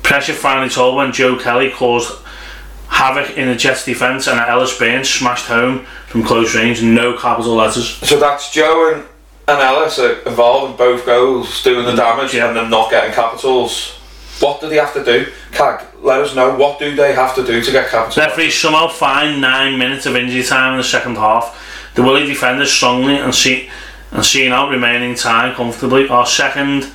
Pressure 0.03 0.33
finally 0.33 0.69
told 0.69 0.95
when 0.95 1.11
Joe 1.11 1.37
Kelly 1.37 1.69
caused 1.71 2.13
havoc 2.87 3.37
in 3.37 3.47
the 3.47 3.55
Jets 3.55 3.85
defence 3.85 4.27
and 4.27 4.39
Ellis 4.39 4.77
Burns 4.77 5.09
smashed 5.09 5.47
home 5.47 5.85
from 6.09 6.23
close 6.23 6.55
range. 6.55 6.81
No 6.83 7.15
capital 7.17 7.55
letters. 7.55 7.87
So 8.07 8.19
that's 8.19 8.51
Joe 8.51 8.93
and, 8.93 9.03
and 9.47 9.59
Ellis 9.61 9.99
are 9.99 10.19
involved 10.27 10.71
in 10.71 10.77
both 10.77 11.05
goals, 11.05 11.63
doing 11.63 11.85
the 11.85 11.91
mm, 11.93 11.97
damage 11.97 12.33
Yeah. 12.33 12.47
and 12.47 12.57
them 12.57 12.69
not 12.69 12.89
getting 12.89 13.13
capitals. 13.13 13.95
What 14.39 14.61
do 14.61 14.69
they 14.69 14.77
have 14.77 14.93
to 14.93 15.03
do? 15.03 15.27
Cag, 15.51 15.85
let 16.01 16.21
us 16.21 16.33
know. 16.33 16.55
What 16.55 16.79
do 16.79 16.95
they 16.95 17.13
have 17.13 17.35
to 17.35 17.45
do 17.45 17.61
to 17.61 17.71
get 17.71 17.89
capitals? 17.89 18.17
Referee 18.17 18.51
somehow 18.51 18.87
find 18.87 19.41
nine 19.41 19.77
minutes 19.77 20.05
of 20.05 20.15
injury 20.15 20.43
time 20.43 20.73
in 20.73 20.77
the 20.77 20.83
second 20.83 21.15
half. 21.17 21.91
The 21.95 22.03
Willie 22.03 22.25
defended 22.25 22.67
strongly 22.67 23.17
and 23.17 23.35
see 23.35 23.69
and 24.11 24.25
seeing 24.25 24.51
out 24.51 24.69
remaining 24.69 25.13
time 25.15 25.53
comfortably. 25.55 26.07
Our 26.07 26.25
second 26.25 26.85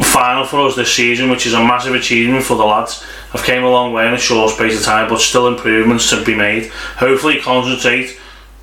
final 0.00 0.44
for 0.44 0.60
us 0.66 0.76
this 0.76 0.92
season, 0.92 1.30
which 1.30 1.46
is 1.46 1.54
a 1.54 1.60
massive 1.60 1.94
achievement 1.94 2.44
for 2.44 2.56
the 2.56 2.64
lads. 2.64 3.04
Have 3.32 3.44
came 3.44 3.62
a 3.62 3.70
long 3.70 3.92
way 3.92 4.06
in 4.06 4.14
a 4.14 4.18
short 4.18 4.52
space 4.52 4.78
of 4.78 4.84
time, 4.84 5.08
but 5.08 5.20
still 5.20 5.48
improvements 5.48 6.08
to 6.10 6.24
be 6.24 6.34
made. 6.34 6.70
Hopefully, 6.96 7.40
concentrate 7.40 8.18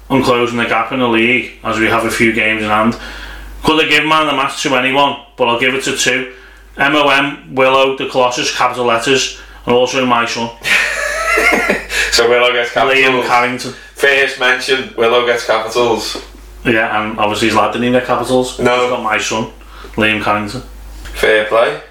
on 0.09 0.23
closing 0.23 0.57
the 0.57 0.65
gap 0.65 0.91
in 0.91 0.99
the 0.99 1.07
league 1.07 1.59
as 1.63 1.77
we 1.77 1.85
have 1.85 2.05
a 2.05 2.11
few 2.11 2.33
games 2.33 2.63
in 2.63 2.69
hand. 2.69 2.99
Could 3.63 3.83
I 3.83 3.89
give 3.89 4.05
man 4.05 4.27
the 4.27 4.33
match 4.33 4.63
to 4.63 4.75
anyone, 4.75 5.17
but 5.37 5.47
I'll 5.47 5.59
give 5.59 5.73
it 5.75 5.83
to 5.85 5.95
two. 5.95 6.33
MOM, 6.77 7.55
Willow, 7.55 7.97
the 7.97 8.09
Colossus, 8.09 8.55
capital 8.55 8.85
letters, 8.85 9.39
and 9.65 9.75
also 9.75 10.05
my 10.05 10.25
son, 10.25 10.49
So 12.11 12.29
Willow 12.29 12.51
gets 12.53 12.71
capitals. 12.71 13.03
Liam. 13.03 13.27
Carrington. 13.27 13.71
First 13.93 14.39
mention, 14.39 14.93
Willow 14.95 15.25
gets 15.25 15.45
capitals. 15.45 16.23
Yeah, 16.63 17.01
and 17.01 17.19
obviously 17.19 17.47
his 17.49 17.57
lad 17.57 17.71
didn't 17.73 17.85
even 17.85 17.99
get 17.99 18.07
capitals. 18.07 18.59
No. 18.59 18.81
He's 18.81 18.89
got 18.89 19.03
my 19.03 19.17
son, 19.17 19.51
Liam 19.95 20.23
Carrington. 20.23 20.61
Fair 21.13 21.45
play. 21.45 21.81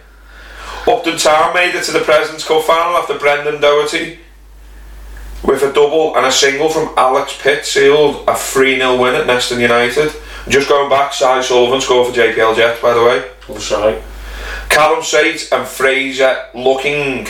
Upton 0.87 1.17
Town 1.17 1.55
made 1.55 1.75
it 1.75 1.85
to 1.85 1.93
the 1.93 2.01
President's 2.01 2.47
Cup 2.47 2.63
final 2.63 2.97
after 2.97 3.19
Brendan 3.19 3.61
Doherty 3.61 4.19
with 5.43 5.63
a 5.63 5.73
double 5.73 6.17
and 6.17 6.27
a 6.27 6.33
single 6.33 6.69
from 6.69 6.93
Alex 6.97 7.39
Pitt 7.41 7.65
sealed 7.65 8.25
a 8.29 8.35
3 8.35 8.77
0 8.77 9.01
win 9.01 9.15
at 9.15 9.27
Neston 9.27 9.61
United. 9.61 10.13
Just 10.49 10.69
going 10.69 10.91
back, 10.91 11.15
Si 11.15 11.43
Sullivan 11.43 11.81
scored 11.81 12.09
for 12.09 12.21
JPL 12.21 12.57
Jets, 12.57 12.83
by 12.83 12.93
the 12.93 13.03
way. 13.03 13.31
Oh, 13.49 13.59
sorry. 13.59 14.03
Callum 14.69 15.03
Sate 15.03 15.49
and 15.53 15.67
Fraser 15.67 16.47
Looking 16.55 17.27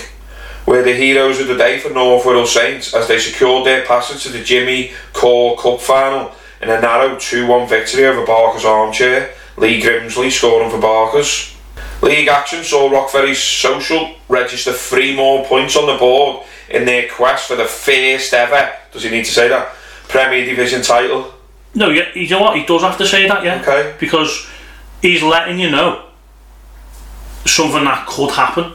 were 0.67 0.83
the 0.83 0.95
heroes 0.95 1.41
of 1.41 1.47
the 1.47 1.57
day 1.57 1.79
for 1.79 1.91
North 1.91 2.25
Whittle 2.25 2.47
Saints 2.47 2.95
as 2.95 3.07
they 3.07 3.19
secured 3.19 3.67
their 3.67 3.85
passage 3.85 4.23
to 4.25 4.31
the 4.31 4.43
Jimmy 4.43 4.93
Core 5.13 5.57
Cup 5.57 5.81
final 5.81 6.33
in 6.61 6.71
a 6.71 6.81
narrow 6.81 7.19
2 7.19 7.47
1 7.47 7.69
victory 7.69 8.07
over 8.07 8.27
Barker's 8.27 8.65
Armchair. 8.65 9.33
Lee 9.57 9.81
Grimsley 9.81 10.31
scoring 10.31 10.71
for 10.71 10.81
Barker's. 10.81 11.54
League 12.05 12.29
action 12.29 12.63
saw 12.63 12.91
Rock 12.91 13.11
Ferry 13.11 13.35
Social 13.35 14.15
register 14.29 14.73
three 14.73 15.17
more 15.17 15.45
points 15.47 15.77
on 15.77 15.87
the 15.87 15.97
board 15.99 16.45
in 16.71 16.85
their 16.85 17.09
quest 17.09 17.49
for 17.49 17.57
the 17.57 17.65
first 17.65 18.33
ever, 18.35 18.73
does 18.93 19.03
he 19.03 19.11
need 19.11 19.25
to 19.25 19.31
say 19.33 19.49
that, 19.49 19.75
Premier 20.09 20.45
Division 20.45 20.83
title. 20.83 21.33
No, 21.75 21.91
yeah, 21.91 22.09
you 22.15 22.29
know 22.29 22.43
what? 22.43 22.57
He 22.57 22.65
does 22.65 22.83
have 22.83 22.99
to 22.99 23.07
say 23.07 23.27
that, 23.27 23.43
yeah. 23.43 23.61
Okay. 23.61 23.97
Because 23.99 24.47
he's 25.03 25.23
letting 25.23 25.59
you 25.59 25.71
know 25.71 26.07
something 27.47 27.85
that 27.85 28.07
could 28.07 28.31
happen. 28.31 28.73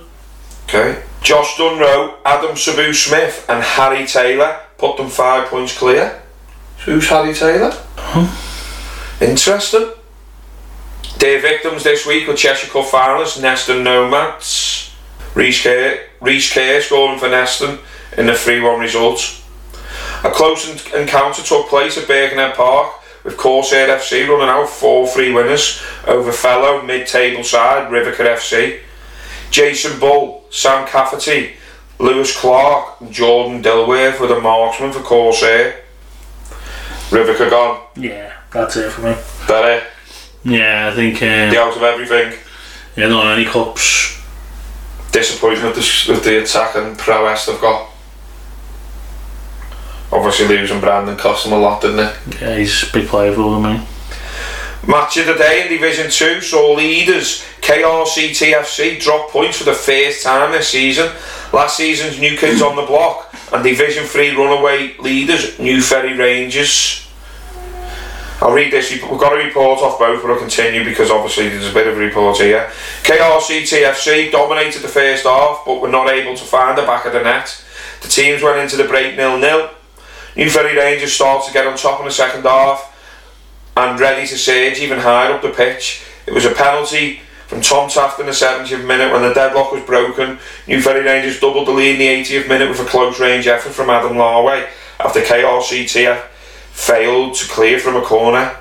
Okay. 0.66 1.04
Josh 1.22 1.56
Dunrow, 1.56 2.16
Adam 2.26 2.56
Sabu 2.56 2.94
Smith, 2.94 3.46
and 3.50 3.64
Harry 3.64 4.06
Taylor 4.06 4.60
put 4.78 4.98
them 4.98 5.10
five 5.10 5.48
points 5.50 5.78
clear. 5.78 6.22
So 6.80 6.94
Who's 6.94 7.08
Harry 7.10 7.34
Taylor? 7.34 7.74
Interesting. 9.22 9.92
Their 11.20 11.42
victims 11.42 11.84
this 11.84 12.06
week 12.06 12.28
were 12.28 12.36
Cheshire 12.36 12.72
Cup 12.72 12.86
finalists 12.86 13.42
Neston 13.42 13.84
Nomads. 13.84 14.96
Reece 15.36 15.62
Kerr, 15.64 16.00
Reece 16.22 16.54
Kerr 16.54 16.82
scoring 16.82 17.20
for 17.20 17.28
Neston 17.28 17.80
in 18.18 18.26
the 18.26 18.34
3 18.36 18.62
1 18.62 18.80
result. 18.80 19.42
A 20.24 20.32
close 20.32 20.68
en- 20.94 21.02
encounter 21.02 21.44
took 21.44 21.68
place 21.68 21.98
at 21.98 22.08
Birkenhead 22.08 22.56
Park 22.56 22.94
with 23.24 23.38
Corsair 23.38 23.88
FC 23.98 24.28
running 24.28 24.48
out 24.50 24.70
4 24.70 25.08
3 25.08 25.34
winners 25.34 25.82
over 26.08 26.32
fellow 26.32 26.82
mid 26.82 27.06
table 27.06 27.44
side 27.44 27.92
Rivercar 27.92 28.36
FC. 28.36 28.80
Jason 29.52 30.00
Bull, 30.00 30.46
Sam 30.50 30.88
Cafferty, 30.88 31.54
Lewis 32.00 32.36
Clark, 32.38 33.02
and 33.02 33.12
Jordan 33.12 33.62
Dilworth 33.62 34.20
were 34.20 34.28
the 34.28 34.40
marksmen 34.40 34.94
for 34.94 35.02
Corsair. 35.02 35.84
Rivercar 37.10 37.50
gone. 37.50 37.82
Yeah, 37.96 38.34
that's 38.52 38.78
it 38.78 38.92
for 38.92 39.02
me. 39.02 39.16
Better. 39.48 39.86
Yeah, 40.44 40.90
I 40.92 40.96
think. 40.96 41.18
Uh, 41.18 41.50
The 41.52 41.60
out 41.60 41.76
of 41.76 41.84
everything. 41.84 42.38
yeah, 42.96 43.08
not 43.10 43.38
any 43.38 43.46
cups. 43.46 44.18
Disappointment 45.12 45.76
with 45.76 46.06
the, 46.08 46.12
with 46.14 46.24
the 46.24 46.42
attack 46.44 46.76
and 46.76 46.98
prowess 46.98 47.46
they've 47.46 47.60
got. 47.60 47.90
Obviously 50.12 50.48
losing 50.48 50.80
Brandon 50.80 51.16
cost 51.18 51.44
them 51.44 51.54
a 51.54 51.60
lot, 51.60 51.82
didn't 51.82 52.00
it? 52.00 52.16
Yeah, 52.42 52.58
he's 52.58 52.84
a 52.90 52.92
big 52.94 53.08
player 53.08 53.34
for 53.34 53.52
them, 53.60 53.64
me. 53.80 53.88
Match 54.88 55.18
of 55.18 55.28
the 55.28 55.34
day 55.36 55.64
in 55.64 55.68
Division 55.68 56.10
2 56.10 56.42
saw 56.42 56.74
leaders 56.74 57.44
KRC 57.62 58.30
TFC 58.30 59.00
drop 59.00 59.30
points 59.30 59.58
for 59.58 59.66
the 59.66 59.74
first 59.74 60.24
time 60.24 60.52
this 60.52 60.70
season. 60.70 61.12
Last 61.54 61.78
season's 61.78 62.20
new 62.20 62.38
kids 62.38 62.62
on 62.62 62.76
the 62.76 62.84
block 62.84 63.34
and 63.52 63.64
Division 63.64 64.06
3 64.06 64.36
runaway 64.36 64.96
leaders 64.98 65.60
New 65.60 65.82
Ferry 65.82 66.14
Rangers. 66.18 67.08
I'll 68.42 68.54
read 68.54 68.72
this, 68.72 68.90
we've 68.90 69.02
got 69.02 69.34
a 69.34 69.44
report 69.44 69.80
off 69.80 70.00
both 70.00 70.22
but 70.22 70.32
I'll 70.32 70.40
continue 70.40 70.86
because 70.86 71.12
obviously 71.12 71.50
there's 71.50 71.70
a 71.70 71.74
bit 71.74 71.88
of 71.88 71.98
a 71.98 72.00
report 72.00 72.38
here. 72.38 72.72
KRC 73.04 73.64
TFC 73.64 74.32
dominated 74.32 74.82
the 74.82 74.88
first 74.88 75.26
half 75.26 75.64
but 75.66 75.82
were 75.82 75.90
not 75.90 76.10
able 76.10 76.38
to 76.38 76.44
find 76.46 76.78
the 76.78 76.84
back 76.84 77.06
of 77.06 77.12
the 77.12 77.22
net. 77.22 77.62
The 78.02 78.08
teams 78.08 78.42
went 78.42 78.60
into 78.60 78.78
the 78.78 78.86
break 78.86 79.18
nil-nil. 79.18 79.72
New 80.38 80.50
Ferry 80.50 80.78
Rangers 80.78 81.12
start 81.12 81.46
to 81.48 81.54
get 81.54 81.68
on 81.68 81.76
top 81.76 82.00
in 82.00 82.06
the 82.06 82.12
second 82.12 82.44
half 82.44 82.96
and 83.76 84.00
ready 84.00 84.26
to 84.26 84.38
surge 84.38 84.80
even 84.80 85.00
higher 85.00 85.34
up 85.34 85.42
the 85.42 85.50
pitch. 85.50 86.06
It 86.26 86.34
was 86.34 86.46
a 86.46 86.54
penalty 86.54 87.20
from 87.48 87.60
Tom 87.60 87.90
Taft 87.90 88.22
in 88.22 88.26
the 88.26 88.32
70th 88.32 88.86
minute 88.86 89.12
when 89.12 89.22
the 89.22 89.34
deadlock 89.34 89.74
was 89.74 89.84
broken. 89.84 90.40
New 90.66 90.82
Ferry 90.82 91.04
Rangers 91.04 91.42
doubled 91.42 91.68
the 91.68 91.72
lead 91.72 91.94
in 91.94 92.00
the 92.00 92.08
80th 92.08 92.48
minute 92.48 92.70
with 92.70 92.80
a 92.80 92.86
close 92.86 93.20
range 93.20 93.48
effort 93.48 93.72
from 93.72 93.90
Adam 93.90 94.14
Larway 94.14 94.70
after 94.98 95.20
KRCT 95.20 96.30
failed 96.80 97.36
to 97.36 97.48
clear 97.50 97.78
from 97.78 97.98
a 97.98 98.02
corner. 98.02 98.56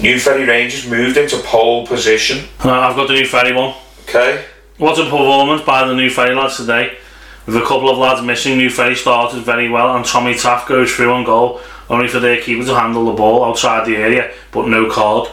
New 0.00 0.18
Ferry 0.18 0.44
Rangers 0.44 0.88
moved 0.88 1.18
into 1.18 1.36
pole 1.38 1.86
position. 1.86 2.48
Uh, 2.64 2.72
I've 2.72 2.96
got 2.96 3.08
the 3.08 3.14
New 3.14 3.26
Ferry 3.26 3.52
one. 3.52 3.74
Okay. 4.08 4.44
What 4.78 4.98
a 4.98 5.04
performance 5.04 5.62
by 5.62 5.86
the 5.86 5.94
New 5.94 6.08
Ferry 6.08 6.34
lads 6.34 6.56
today. 6.56 6.96
With 7.44 7.56
a 7.56 7.60
couple 7.60 7.90
of 7.90 7.98
lads 7.98 8.22
missing, 8.22 8.56
New 8.56 8.70
Ferry 8.70 8.96
started 8.96 9.42
very 9.42 9.68
well 9.68 9.94
and 9.96 10.04
Tommy 10.04 10.34
Taft 10.34 10.66
goes 10.66 10.92
through 10.92 11.12
on 11.12 11.24
goal, 11.24 11.60
only 11.90 12.08
for 12.08 12.20
their 12.20 12.40
keeper 12.40 12.64
to 12.64 12.74
handle 12.74 13.04
the 13.04 13.12
ball 13.12 13.44
outside 13.44 13.86
the 13.86 13.96
area, 13.96 14.32
but 14.50 14.66
no 14.66 14.90
card. 14.90 15.28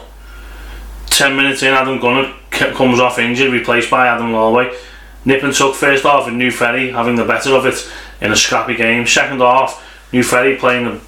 10 1.06 1.34
minutes 1.34 1.62
in, 1.62 1.72
Adam 1.72 1.98
Gunner 1.98 2.32
comes 2.50 3.00
off 3.00 3.18
injured, 3.18 3.52
replaced 3.52 3.90
by 3.90 4.06
Adam 4.06 4.32
Larway. 4.32 4.76
Nip 5.24 5.42
and 5.42 5.54
took 5.54 5.74
first 5.74 6.04
half 6.04 6.28
in 6.28 6.36
New 6.36 6.50
Ferry, 6.50 6.90
having 6.90 7.16
the 7.16 7.24
better 7.24 7.54
of 7.54 7.64
it 7.64 7.90
in 8.20 8.30
a 8.30 8.36
scrappy 8.36 8.76
game. 8.76 9.06
Second 9.06 9.40
half, 9.40 9.82
New 10.12 10.22
Ferry 10.22 10.56
playing 10.56 10.84
the 10.84 11.00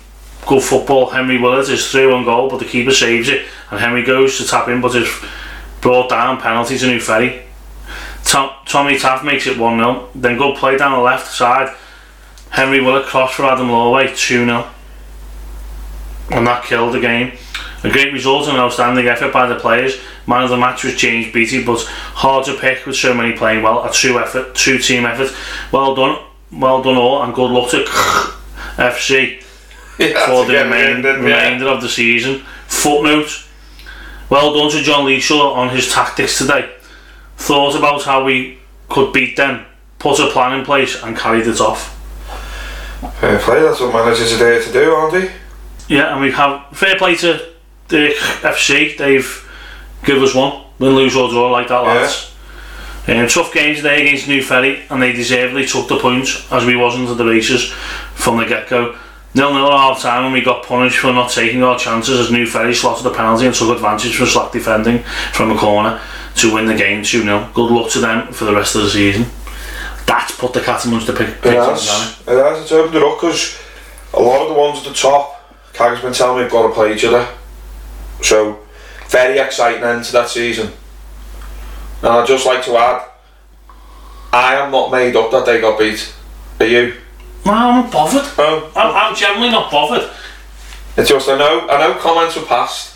good 0.47 0.63
football. 0.63 1.11
Henry 1.11 1.39
Willett 1.39 1.69
is 1.69 1.91
through 1.91 2.15
on 2.15 2.25
goal, 2.25 2.49
but 2.49 2.59
the 2.59 2.65
keeper 2.65 2.93
saves 2.93 3.29
it, 3.29 3.45
and 3.71 3.81
Henry 3.81 4.03
goes 4.03 4.39
to 4.39 4.47
tap 4.47 4.69
in, 4.69 4.81
but 4.81 4.95
is 4.95 5.13
brought 5.81 6.09
down 6.09 6.41
penalty 6.41 6.79
to 6.79 6.87
New 6.87 7.01
Ferry. 7.01 7.43
Tom, 8.25 8.51
Tommy 8.65 8.99
Taft 8.99 9.25
makes 9.25 9.47
it 9.47 9.59
1 9.59 9.79
0. 9.79 10.09
Then 10.15 10.39
good 10.39 10.57
play 10.57 10.77
down 10.77 10.93
the 10.93 10.99
left 10.99 11.33
side. 11.33 11.77
Henry 12.51 12.81
Willett 12.81 13.07
cross 13.07 13.35
for 13.35 13.45
Adam 13.45 13.69
Larway 13.69 14.17
2 14.17 14.45
0. 14.45 14.69
And 16.31 16.47
that 16.47 16.65
killed 16.65 16.95
the 16.95 17.01
game. 17.01 17.37
A 17.85 17.91
great 17.91 18.13
result 18.13 18.49
and 18.49 18.57
an 18.57 18.63
outstanding 18.63 19.07
effort 19.07 19.33
by 19.33 19.47
the 19.47 19.55
players. 19.57 20.01
Man 20.27 20.43
of 20.43 20.51
the 20.51 20.57
match 20.57 20.83
was 20.83 20.97
James 20.97 21.33
Beattie, 21.33 21.65
but 21.65 21.81
hard 21.83 22.45
to 22.47 22.55
pick 22.55 22.85
with 22.85 22.97
so 22.97 23.15
many 23.15 23.33
playing 23.37 23.63
well. 23.63 23.85
A 23.85 23.93
true 23.93 24.19
effort, 24.19 24.57
true 24.57 24.79
team 24.79 25.07
effort. 25.07 25.33
Well 25.71 25.95
done, 25.95 26.21
well 26.51 26.83
done 26.83 26.97
all, 26.97 27.23
and 27.23 27.33
good 27.33 27.51
luck 27.51 27.71
to 27.71 27.85
FC 28.77 29.46
Yeah, 29.99 30.27
for 30.27 30.45
the 30.45 30.53
get 30.53 30.65
remain, 30.65 30.97
rid 30.97 31.07
of 31.07 31.25
it, 31.25 31.29
yeah. 31.29 31.43
remainder 31.45 31.69
of 31.69 31.81
the 31.81 31.89
season. 31.89 32.43
Footnote: 32.67 33.47
Well 34.29 34.55
done 34.55 34.71
to 34.73 34.83
John 34.83 35.07
Leeshaw 35.07 35.55
on 35.55 35.71
his 35.71 35.93
tactics 35.93 36.39
today. 36.39 36.71
Thought 37.37 37.77
about 37.77 38.03
how 38.03 38.25
we 38.25 38.59
could 38.89 39.13
beat 39.13 39.37
them, 39.37 39.65
put 39.99 40.19
a 40.21 40.31
plan 40.31 40.59
in 40.59 40.65
place, 40.65 41.03
and 41.03 41.17
carried 41.17 41.47
it 41.47 41.61
off. 41.61 41.95
Fair 43.21 43.39
play, 43.39 43.61
that's 43.61 43.81
what 43.81 43.93
managers 43.93 44.33
are 44.33 44.39
there 44.39 44.63
to 44.63 44.73
do, 44.73 44.91
aren't 44.91 45.13
they? 45.13 45.33
Yeah, 45.89 46.13
and 46.13 46.21
we 46.21 46.33
have 46.33 46.67
fair 46.73 46.97
play 46.97 47.15
to 47.17 47.53
the 47.89 48.09
FC. 48.41 48.97
They've 48.97 49.43
give 50.05 50.23
us 50.23 50.35
one 50.35 50.65
win, 50.79 50.95
lose 50.95 51.17
or 51.17 51.29
draw 51.29 51.51
like 51.51 51.69
that, 51.69 51.81
lads. 51.81 52.33
Um, 53.09 53.29
tough 53.29 53.53
games 53.53 53.79
today 53.79 54.03
against 54.03 54.27
New 54.27 54.43
Ferry, 54.43 54.83
and 54.91 55.01
they 55.01 55.13
deservedly 55.13 55.65
took 55.65 55.89
the 55.89 55.99
points 55.99 56.51
as 56.51 56.65
we 56.65 56.75
wasn't 56.75 57.09
at 57.09 57.17
the 57.17 57.25
races 57.25 57.71
from 58.15 58.39
the 58.39 58.47
get 58.47 58.69
go. 58.69 58.97
Nil 59.37 59.53
nil 59.53 59.71
at 59.71 59.79
half 59.79 60.01
time, 60.01 60.25
and 60.25 60.33
we 60.33 60.41
got 60.41 60.65
punished 60.65 60.99
for 60.99 61.13
not 61.13 61.31
taking 61.31 61.63
our 61.63 61.79
chances 61.79 62.19
as 62.19 62.33
New 62.33 62.47
Ferry 62.47 62.75
slotted 62.75 63.05
a 63.05 63.15
penalty 63.15 63.45
and 63.45 63.55
took 63.55 63.69
advantage 63.69 64.17
from 64.17 64.27
slack 64.27 64.51
defending 64.51 65.03
from 65.35 65.51
a 65.51 65.59
corner 65.59 66.01
to 66.37 66.55
win 66.55 66.65
the 66.65 66.75
game 66.75 67.05
2 67.05 67.23
0. 67.23 67.51
Good 67.53 67.71
luck 67.71 67.91
to 67.93 68.01
them 68.01 68.33
for 68.33 68.47
the 68.47 68.55
rest 68.55 68.75
of 68.75 68.85
the 68.85 68.89
season. 68.89 69.27
That's 70.07 70.35
put 70.39 70.55
the 70.55 70.63
cat 70.63 70.87
amongst 70.87 71.07
the 71.07 71.13
pick. 71.13 71.29
It 71.29 71.53
has. 71.53 71.87
It 72.27 72.29
has. 72.29 72.63
It's 72.63 72.73
opened 72.73 72.95
it 72.95 73.03
up 73.03 73.21
because 73.21 73.61
a 74.15 74.21
lot 74.23 74.41
of 74.41 74.49
the 74.49 74.55
ones 74.55 74.79
at 74.79 74.85
the 74.85 74.95
top, 74.95 75.53
Kaga's 75.75 76.01
been 76.01 76.15
telling 76.15 76.39
me 76.39 76.43
have 76.45 76.53
got 76.53 76.69
to 76.69 76.73
play 76.73 76.95
each 76.95 77.05
other. 77.05 77.29
So, 78.23 78.61
very 79.09 79.39
exciting 79.39 79.85
end 79.85 80.05
to 80.05 80.13
that 80.13 80.31
season. 80.31 80.73
And 81.99 82.09
I'd 82.09 82.27
just 82.27 82.47
like 82.47 82.65
to 82.65 82.77
add, 82.79 83.07
I 84.33 84.55
am 84.55 84.73
not 84.73 84.91
made 84.91 85.15
up 85.15 85.31
that 85.31 85.45
they 85.45 85.61
got 85.61 85.79
beat. 85.79 86.15
Are 86.59 86.67
you? 86.67 86.95
No, 87.47 87.53
I'm 87.53 87.83
not 87.85 87.93
bothered. 87.93 88.25
Oh, 88.39 88.73
I'm, 88.77 88.95
I'm 89.11 89.15
generally 89.17 89.51
not 89.51 89.71
bothered. 89.71 90.11
it's 90.97 91.09
just 91.09 91.29
I 91.29 91.39
know 91.39 91.67
I 91.69 91.79
know 91.79 91.95
comments 91.99 92.37
were 92.37 92.45
passed. 92.45 92.95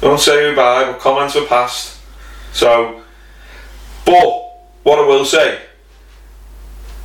Don't 0.00 0.18
say 0.20 0.50
who 0.50 0.56
by, 0.56 0.84
but 0.90 0.98
comments 1.00 1.34
were 1.34 1.46
passed. 1.46 2.00
So, 2.52 3.02
but 4.04 4.50
what 4.82 4.98
I 4.98 5.06
will 5.06 5.24
say, 5.24 5.60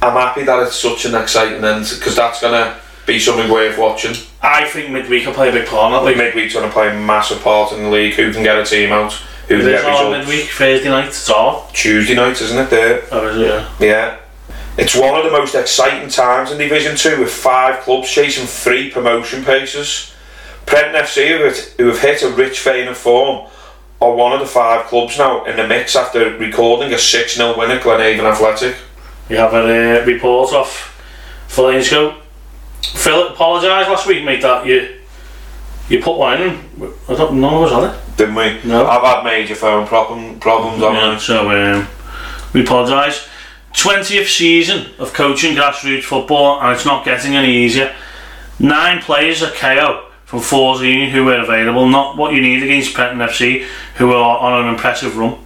I'm 0.02 0.14
happy 0.14 0.44
that 0.44 0.64
it's 0.68 0.76
such 0.76 1.06
an 1.06 1.16
exciting 1.16 1.64
end 1.64 1.86
because 1.94 2.16
that's 2.16 2.42
gonna 2.42 2.80
be 3.06 3.20
something 3.20 3.50
worth 3.52 3.78
watching. 3.78 4.16
I 4.42 4.66
think 4.68 4.90
midweek 4.92 5.26
will 5.26 5.34
play 5.34 5.50
a 5.50 5.52
big 5.52 5.68
part. 5.68 6.04
Like 6.04 6.18
midweek's 6.18 6.54
going 6.54 6.68
to 6.68 6.74
play 6.74 6.90
a 6.90 6.94
massive 7.00 7.42
part 7.42 7.72
in 7.72 7.84
the 7.84 7.90
league. 7.90 8.14
Who 8.16 8.32
can 8.34 8.44
get 8.44 8.58
a 8.58 8.66
team 8.66 8.92
out? 8.92 9.14
Who 9.48 9.60
can 9.60 9.66
get 9.66 9.86
results? 9.88 10.28
midweek, 10.28 10.50
Thursday 10.50 10.90
night, 10.90 11.08
it's 11.08 11.30
all. 11.30 11.70
Tuesday 11.74 12.16
night, 12.16 12.40
isn't 12.42 12.58
it? 12.58 12.70
There, 12.70 13.04
Oh, 13.12 13.28
is 13.30 13.38
it, 13.38 13.48
yeah. 13.48 13.70
yeah. 13.80 14.18
It's 14.78 14.96
one 14.96 15.16
of 15.18 15.26
the 15.26 15.32
most 15.32 15.56
exciting 15.56 16.10
times 16.10 16.52
in 16.52 16.58
Division 16.58 16.96
Two, 16.96 17.20
with 17.20 17.32
five 17.32 17.82
clubs 17.82 18.10
chasing 18.10 18.46
three 18.46 18.92
promotion 18.92 19.44
paces. 19.44 20.14
Prenton 20.66 20.96
FC, 20.96 21.30
who 21.30 21.44
have- 21.46 22.00
hit 22.00 22.22
a 22.24 22.30
rich 22.30 22.62
vein 22.62 22.88
of 22.88 22.98
form, 22.98 23.48
are 24.00 24.12
one 24.12 24.34
of 24.34 24.40
the 24.40 24.46
five 24.46 24.86
clubs 24.86 25.18
now 25.18 25.44
in 25.46 25.56
the 25.56 25.66
mix 25.68 25.96
after 25.96 26.30
recording 26.38 26.94
a 26.94 27.00
6 27.00 27.36
0 27.36 27.58
win 27.58 27.72
at 27.72 27.82
Glenhaven 27.82 28.26
Athletic. 28.26 28.76
You 29.30 29.38
have 29.38 29.54
a 29.54 30.02
uh, 30.02 30.06
report 30.06 30.54
off 30.54 30.94
Phil 31.48 32.14
Phil 32.84 33.28
apologised 33.30 33.90
last 33.90 34.06
week, 34.06 34.24
mate, 34.24 34.42
that 34.44 34.66
you 34.68 34.90
you 35.90 36.04
put 36.04 36.18
one 36.18 36.42
in. 36.42 36.60
I 37.10 37.16
don't 37.16 37.40
know, 37.40 37.62
was 37.62 37.72
on 37.72 37.86
it? 37.90 37.96
Didn't 38.18 38.36
we? 38.36 38.60
No. 38.66 38.86
I've 38.86 39.02
had 39.02 39.24
major 39.24 39.56
phone 39.56 39.88
problem, 39.88 40.40
problems 40.40 40.84
on 40.84 40.94
Yeah, 40.96 41.16
it. 41.16 41.20
so 41.22 41.50
um, 41.50 41.88
we 42.54 42.62
apologise. 42.62 43.28
20th 43.78 44.26
season 44.26 44.92
of 44.98 45.14
coaching 45.14 45.56
grassroots 45.56 46.04
football, 46.04 46.60
and 46.60 46.76
it's 46.76 46.84
not 46.84 47.06
getting 47.06 47.36
any 47.36 47.56
easier. 47.64 47.96
Nine 48.58 49.00
players 49.04 49.44
are 49.44 49.52
KO 49.52 50.10
from 50.26 50.40
14 50.40 51.12
who 51.12 51.26
were 51.26 51.40
available, 51.40 51.88
not 51.88 52.18
what 52.18 52.34
you 52.34 52.42
need 52.42 52.64
against 52.64 52.96
Prenton 52.96 53.20
FC, 53.20 53.68
who 53.98 54.12
are 54.14 54.40
on 54.40 54.66
an 54.66 54.74
impressive 54.74 55.16
run. 55.16 55.38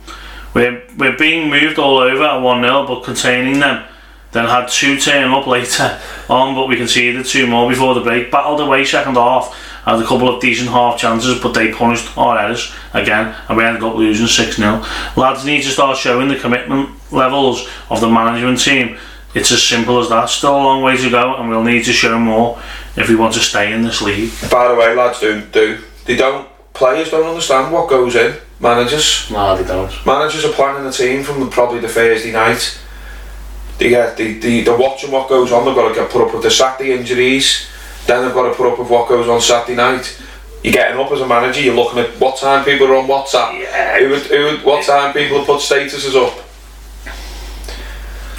We're, 0.54 0.82
we're 0.98 1.18
being 1.18 1.50
moved 1.50 1.78
all 1.78 1.98
over 1.98 2.24
at 2.24 2.38
1 2.38 2.62
0, 2.62 2.88
but 2.88 3.04
containing 3.04 3.60
them. 3.60 3.86
Then 4.32 4.46
had 4.46 4.70
two 4.70 4.98
turn 4.98 5.32
up 5.32 5.46
later 5.46 6.00
on, 6.30 6.56
but 6.56 6.70
we 6.70 6.78
conceded 6.78 7.26
two 7.26 7.48
more 7.48 7.70
before 7.70 7.96
the 7.96 8.00
break. 8.02 8.32
Battled 8.32 8.62
away 8.62 8.86
second 8.86 9.16
half, 9.16 9.54
had 9.84 10.00
a 10.00 10.06
couple 10.06 10.34
of 10.34 10.42
decent 10.42 10.70
half 10.70 10.98
chances, 10.98 11.38
but 11.42 11.52
they 11.54 11.74
punished 11.74 12.18
our 12.18 12.40
errors 12.40 12.74
again, 12.94 13.36
and 13.50 13.58
we 13.58 13.66
ended 13.66 13.84
up 13.84 13.96
losing 13.96 14.28
6 14.28 14.56
0. 14.56 14.86
Lads 15.18 15.44
need 15.44 15.64
to 15.64 15.70
start 15.70 15.98
showing 15.98 16.30
the 16.30 16.40
commitment 16.40 17.01
levels 17.12 17.68
of 17.90 18.02
the 18.02 18.10
management 18.10 18.60
team. 18.60 18.98
It's 19.34 19.52
as 19.52 19.64
simple 19.64 20.00
as 20.00 20.10
that. 20.10 20.30
Still 20.30 20.56
a 20.56 20.64
long 20.64 20.82
way 20.84 20.98
to 20.98 21.10
go, 21.10 21.36
and 21.38 21.50
we'll 21.50 21.64
need 21.64 21.86
to 21.86 21.94
show 21.94 22.20
more 22.20 22.60
if 22.98 23.08
we 23.08 23.16
want 23.16 23.34
to 23.36 23.40
stay 23.40 23.72
in 23.74 23.82
this 23.84 24.02
league. 24.02 24.32
By 24.52 24.68
the 24.68 24.76
way, 24.76 24.94
lads, 24.96 25.20
do 25.22 25.42
do 25.52 25.78
they 26.06 26.16
don't 26.18 26.48
players 26.74 27.10
don't 27.12 27.26
understand 27.28 27.72
what 27.72 27.90
goes 27.90 28.16
in. 28.16 28.36
Managers, 28.60 29.30
No, 29.32 29.56
they 29.58 29.64
don't. 29.68 29.92
managers 30.06 30.46
are 30.46 30.52
planning 30.52 30.84
the 30.84 30.92
team 30.92 31.24
from 31.24 31.40
the, 31.40 31.48
probably 31.48 31.80
the 31.80 31.88
Thursday 31.90 32.32
night. 32.32 32.78
They 33.80 33.90
get 33.90 34.18
they, 34.18 34.34
they 34.34 34.62
they're 34.62 34.78
watching 34.78 35.12
what 35.12 35.30
goes 35.30 35.52
on. 35.52 35.66
They've 35.66 35.74
got 35.76 35.90
to 35.90 35.96
get 35.96 36.12
put 36.12 36.28
up 36.28 36.34
with 36.34 36.44
the 36.44 36.52
Saturday 36.52 36.92
injuries. 36.94 37.68
Then 38.06 38.26
they've 38.26 38.34
got 38.34 38.50
to 38.50 38.56
put 38.56 38.72
up 38.72 38.80
with 38.80 38.90
what 38.90 39.08
goes 39.10 39.28
on 39.28 39.40
Saturday 39.42 39.76
night. 39.76 40.22
You're 40.64 40.74
getting 40.74 41.00
up 41.00 41.12
as 41.12 41.22
a 41.22 41.28
manager. 41.28 41.62
You're 41.62 41.74
looking 41.76 42.00
at 42.00 42.10
what 42.20 42.38
time 42.38 42.64
people 42.66 42.88
are 42.88 42.96
on 42.98 43.08
WhatsApp. 43.08 43.60
Yeah. 43.62 44.00
Who, 44.00 44.10
would- 44.10 44.22
who, 44.28 44.44
would- 44.44 44.64
what 44.64 44.86
time 44.86 45.14
people 45.14 45.38
have 45.38 45.48
put 45.48 45.62
statuses 45.62 46.16
up. 46.16 46.38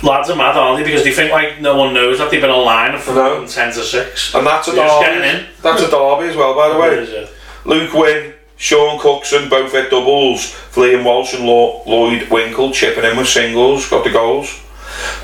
Lads 0.02 0.30
are 0.30 0.36
mad, 0.36 0.56
aren't 0.56 0.78
they? 0.78 0.84
Because 0.84 1.04
they 1.04 1.12
think 1.12 1.30
like 1.30 1.60
no 1.60 1.76
one 1.76 1.94
knows 1.94 2.18
that 2.18 2.30
they've 2.30 2.40
been 2.40 2.50
online 2.50 2.98
from 2.98 3.14
No. 3.14 3.46
10 3.46 3.72
to 3.74 3.82
6. 3.82 4.34
And 4.34 4.46
that's 4.46 4.66
a 4.68 4.74
just 4.74 5.00
derby. 5.00 5.04
getting 5.20 5.40
in. 5.40 5.46
That's 5.62 5.82
a 5.82 5.90
derby 5.90 6.28
as 6.28 6.36
well, 6.36 6.54
by 6.54 6.68
the 6.70 6.78
way. 6.80 6.88
Is? 6.98 7.30
Luke 7.64 7.92
Wynn, 7.94 8.34
Sean 8.56 8.98
Cookson 8.98 9.48
both 9.48 9.70
hit 9.72 9.90
doubles. 9.90 10.54
Liam 10.74 11.04
Walsh 11.04 11.34
and 11.34 11.44
Lo- 11.46 11.82
Lloyd 11.86 12.28
Winkle 12.30 12.72
chipping 12.72 13.04
in 13.04 13.16
with 13.16 13.28
singles, 13.28 13.88
got 13.88 14.02
the 14.02 14.10
goals. 14.10 14.60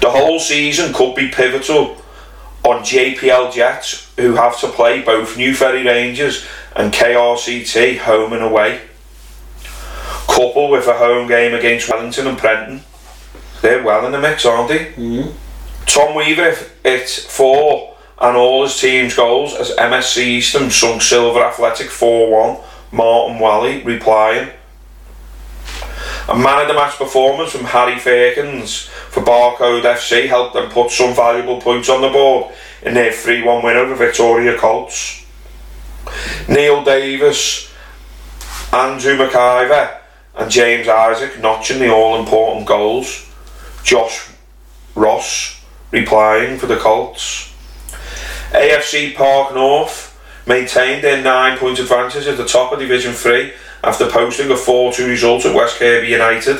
The 0.00 0.10
whole 0.10 0.38
season 0.38 0.92
could 0.94 1.14
be 1.16 1.28
pivotal 1.28 1.96
on 2.62 2.82
JPL 2.82 3.52
Jets, 3.52 4.12
who 4.16 4.34
have 4.36 4.58
to 4.60 4.68
play 4.68 5.02
both 5.02 5.36
New 5.36 5.54
Ferry 5.54 5.84
Rangers 5.84 6.46
and 6.76 6.92
KRCT 6.92 7.98
home 7.98 8.32
and 8.32 8.42
away. 8.42 8.82
Coupled 10.28 10.70
with 10.70 10.86
a 10.86 10.94
home 10.94 11.26
game 11.26 11.54
against 11.54 11.88
Wellington 11.90 12.26
and 12.28 12.38
Prenton. 12.38 12.82
They're 13.62 13.82
well 13.82 14.06
in 14.06 14.12
the 14.12 14.20
mix, 14.20 14.46
aren't 14.46 14.68
they? 14.68 14.92
Mm. 14.92 15.32
Tom 15.86 16.14
Weaver 16.14 16.54
hit 16.84 17.08
four 17.08 17.96
and 18.20 18.36
all 18.36 18.64
his 18.64 18.78
team's 18.80 19.14
goals 19.14 19.54
as 19.54 19.70
MSC 19.70 20.18
Eastham 20.18 20.70
sunk 20.70 21.02
Silver 21.02 21.42
Athletic 21.42 21.88
4 21.88 22.30
1. 22.30 22.64
Martin 22.90 23.38
Wally 23.38 23.82
replying. 23.82 24.50
A 26.28 26.36
man 26.36 26.62
of 26.62 26.68
the 26.68 26.74
match 26.74 26.96
performance 26.96 27.52
from 27.52 27.64
Harry 27.64 27.98
Fairkins 27.98 28.82
for 28.82 29.22
Barcode 29.22 29.82
FC 29.82 30.26
helped 30.26 30.54
them 30.54 30.70
put 30.70 30.90
some 30.90 31.14
valuable 31.14 31.60
points 31.60 31.88
on 31.88 32.02
the 32.02 32.08
board 32.08 32.52
in 32.82 32.94
their 32.94 33.12
3 33.12 33.42
1 33.42 33.64
win 33.64 33.76
over 33.76 33.94
Victoria 33.94 34.56
Colts. 34.58 35.24
Neil 36.48 36.82
Davis, 36.82 37.72
Andrew 38.72 39.16
McIver, 39.16 39.98
and 40.36 40.50
James 40.50 40.88
Isaac 40.88 41.40
notching 41.40 41.78
the 41.78 41.92
all 41.92 42.18
important 42.18 42.66
goals. 42.66 43.27
Josh 43.82 44.30
Ross 44.94 45.64
replying 45.90 46.58
for 46.58 46.66
the 46.66 46.76
Colts. 46.76 47.54
AFC 48.50 49.14
Park 49.14 49.54
North 49.54 50.18
maintained 50.46 51.04
their 51.04 51.22
nine 51.22 51.58
point 51.58 51.78
advantage 51.78 52.26
at 52.26 52.36
the 52.36 52.46
top 52.46 52.72
of 52.72 52.78
Division 52.78 53.12
3 53.12 53.52
after 53.84 54.10
posting 54.10 54.50
a 54.50 54.56
4 54.56 54.92
2 54.92 55.06
result 55.06 55.44
at 55.44 55.54
West 55.54 55.76
Kirby 55.76 56.08
United. 56.08 56.58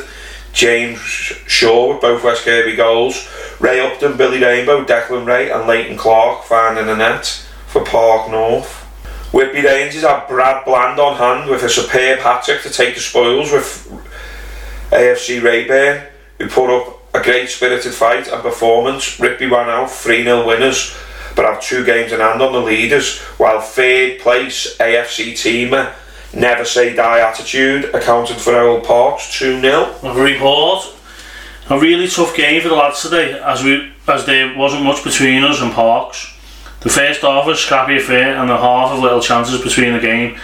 James 0.53 0.99
Shaw 1.01 1.93
with 1.93 2.01
both 2.01 2.25
West 2.25 2.45
Kirby 2.45 2.77
goals. 2.77 3.29
Ray 3.61 3.81
Upton, 3.81 4.17
Billy 4.17 4.43
Rainbow, 4.43 4.85
Declan 4.85 5.27
Ray, 5.27 5.51
and 5.51 5.67
Leighton 5.67 5.97
Clark 5.97 6.45
finding 6.45 6.89
a 6.89 6.97
net 6.97 7.27
for 7.67 7.85
Park 7.85 8.31
North. 8.31 8.85
Whitby 9.33 9.63
Rangers 9.63 10.03
had 10.03 10.27
Brad 10.27 10.65
Bland 10.65 10.99
on 10.99 11.17
hand 11.17 11.51
with 11.51 11.63
a 11.63 11.69
superb 11.69 12.21
hat 12.21 12.45
trick 12.45 12.63
to 12.63 12.71
take 12.71 12.95
the 12.95 13.01
spoils 13.01 13.53
with 13.53 13.87
AFC 14.91 15.43
Rayburn, 15.43 16.07
who 16.39 16.49
put 16.49 16.71
up 16.71 16.98
a 17.19 17.23
great 17.23 17.49
spirited 17.49 17.93
fight 17.93 18.29
and 18.29 18.43
performance. 18.43 19.19
Whitby 19.19 19.47
ran 19.47 19.69
out 19.69 19.91
3 19.91 20.25
0 20.25 20.47
winners, 20.47 20.97
but 21.35 21.45
have 21.45 21.61
two 21.61 21.85
games 21.85 22.13
in 22.13 22.21
hand 22.21 22.41
on 22.41 22.53
the 22.53 22.61
leaders, 22.61 23.19
while 23.39 23.61
third 23.61 24.21
place 24.21 24.77
AFC 24.79 25.33
teamer 25.33 25.95
Never 26.35 26.65
Say 26.65 26.95
Die 26.95 27.21
attitude 27.21 27.87
accounted 27.95 28.37
for 28.37 28.55
Owl 28.55 28.81
Parks 28.83 29.39
2 29.39 29.61
0. 29.61 29.95
A 30.03 30.15
report. 30.15 30.95
A 31.71 31.79
really 31.79 32.09
tough 32.09 32.35
game 32.35 32.63
for 32.63 32.69
the 32.69 32.75
lads 32.75 33.03
today, 33.03 33.39
as 33.41 33.63
we 33.63 33.93
as 34.07 34.25
there 34.25 34.57
wasn't 34.57 34.85
much 34.85 35.05
between 35.05 35.45
us 35.45 35.61
and 35.61 35.73
Parks. 35.73 36.35
The 36.81 36.89
first 36.89 37.23
half 37.23 37.47
was 37.47 37.61
scrappy 37.61 37.97
affair, 37.97 38.37
and 38.37 38.49
the 38.49 38.57
half 38.57 38.93
of 38.93 39.01
little 39.01 39.21
chances 39.21 39.61
between 39.61 39.93
the 39.93 40.01
game 40.01 40.39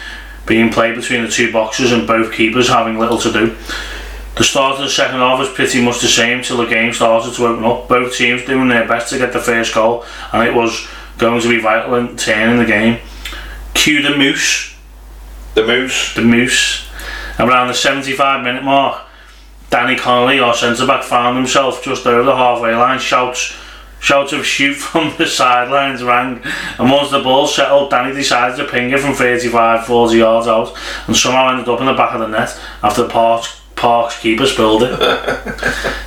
being 0.46 0.70
played 0.70 0.96
between 0.96 1.22
the 1.22 1.30
two 1.30 1.50
boxes 1.50 1.92
and 1.92 2.06
both 2.06 2.32
keepers 2.32 2.68
having 2.68 2.98
little 2.98 3.18
to 3.18 3.32
do. 3.32 3.56
The 4.36 4.42
start 4.42 4.74
of 4.74 4.82
the 4.82 4.90
second 4.90 5.20
half 5.20 5.38
was 5.38 5.48
pretty 5.48 5.80
much 5.80 6.00
the 6.00 6.08
same 6.08 6.42
till 6.42 6.56
the 6.56 6.66
game 6.66 6.92
started 6.92 7.34
to 7.34 7.46
open 7.46 7.64
up. 7.64 7.88
Both 7.88 8.16
teams 8.16 8.44
doing 8.44 8.68
their 8.68 8.86
best 8.86 9.10
to 9.10 9.18
get 9.18 9.32
the 9.32 9.38
first 9.38 9.72
goal, 9.72 10.04
and 10.32 10.46
it 10.46 10.52
was 10.52 10.88
going 11.18 11.40
to 11.40 11.48
be 11.48 11.60
vital 11.60 11.94
in 11.94 12.16
turning 12.16 12.58
the 12.58 12.64
game. 12.64 12.98
Cue 13.74 14.02
the 14.02 14.16
Moose, 14.16 14.74
The 15.54 15.64
Moose. 15.64 16.14
the 16.14 16.22
Moose. 16.22 16.88
Around 17.38 17.68
the 17.68 17.74
75 17.74 18.44
minute 18.44 18.64
mark, 18.64 19.02
Danny 19.70 19.96
Connolly, 19.96 20.40
our 20.40 20.54
centre 20.54 20.86
back, 20.86 21.04
found 21.04 21.36
himself 21.36 21.82
just 21.84 22.06
over 22.06 22.24
the 22.24 22.36
halfway 22.36 22.74
line. 22.74 22.98
Shouts, 22.98 23.56
shouts 24.00 24.32
of 24.32 24.44
shoot 24.44 24.74
from 24.74 25.16
the 25.16 25.26
sidelines 25.26 26.02
rang, 26.02 26.42
and 26.78 26.90
once 26.90 27.10
the 27.12 27.22
ball 27.22 27.46
settled, 27.46 27.90
Danny 27.90 28.12
decided 28.12 28.56
to 28.56 28.70
ping 28.70 28.90
it 28.90 28.98
from 28.98 29.14
35, 29.14 29.86
40 29.86 30.16
yards 30.16 30.48
out, 30.48 30.76
and 31.06 31.16
somehow 31.16 31.50
ended 31.50 31.68
up 31.68 31.78
in 31.80 31.86
the 31.86 31.94
back 31.94 32.14
of 32.14 32.20
the 32.20 32.26
net 32.28 32.58
after 32.82 33.06
Parks, 33.08 33.60
Parks 33.84 34.18
keeper 34.18 34.46
spilled 34.46 34.82
it. 34.86 34.98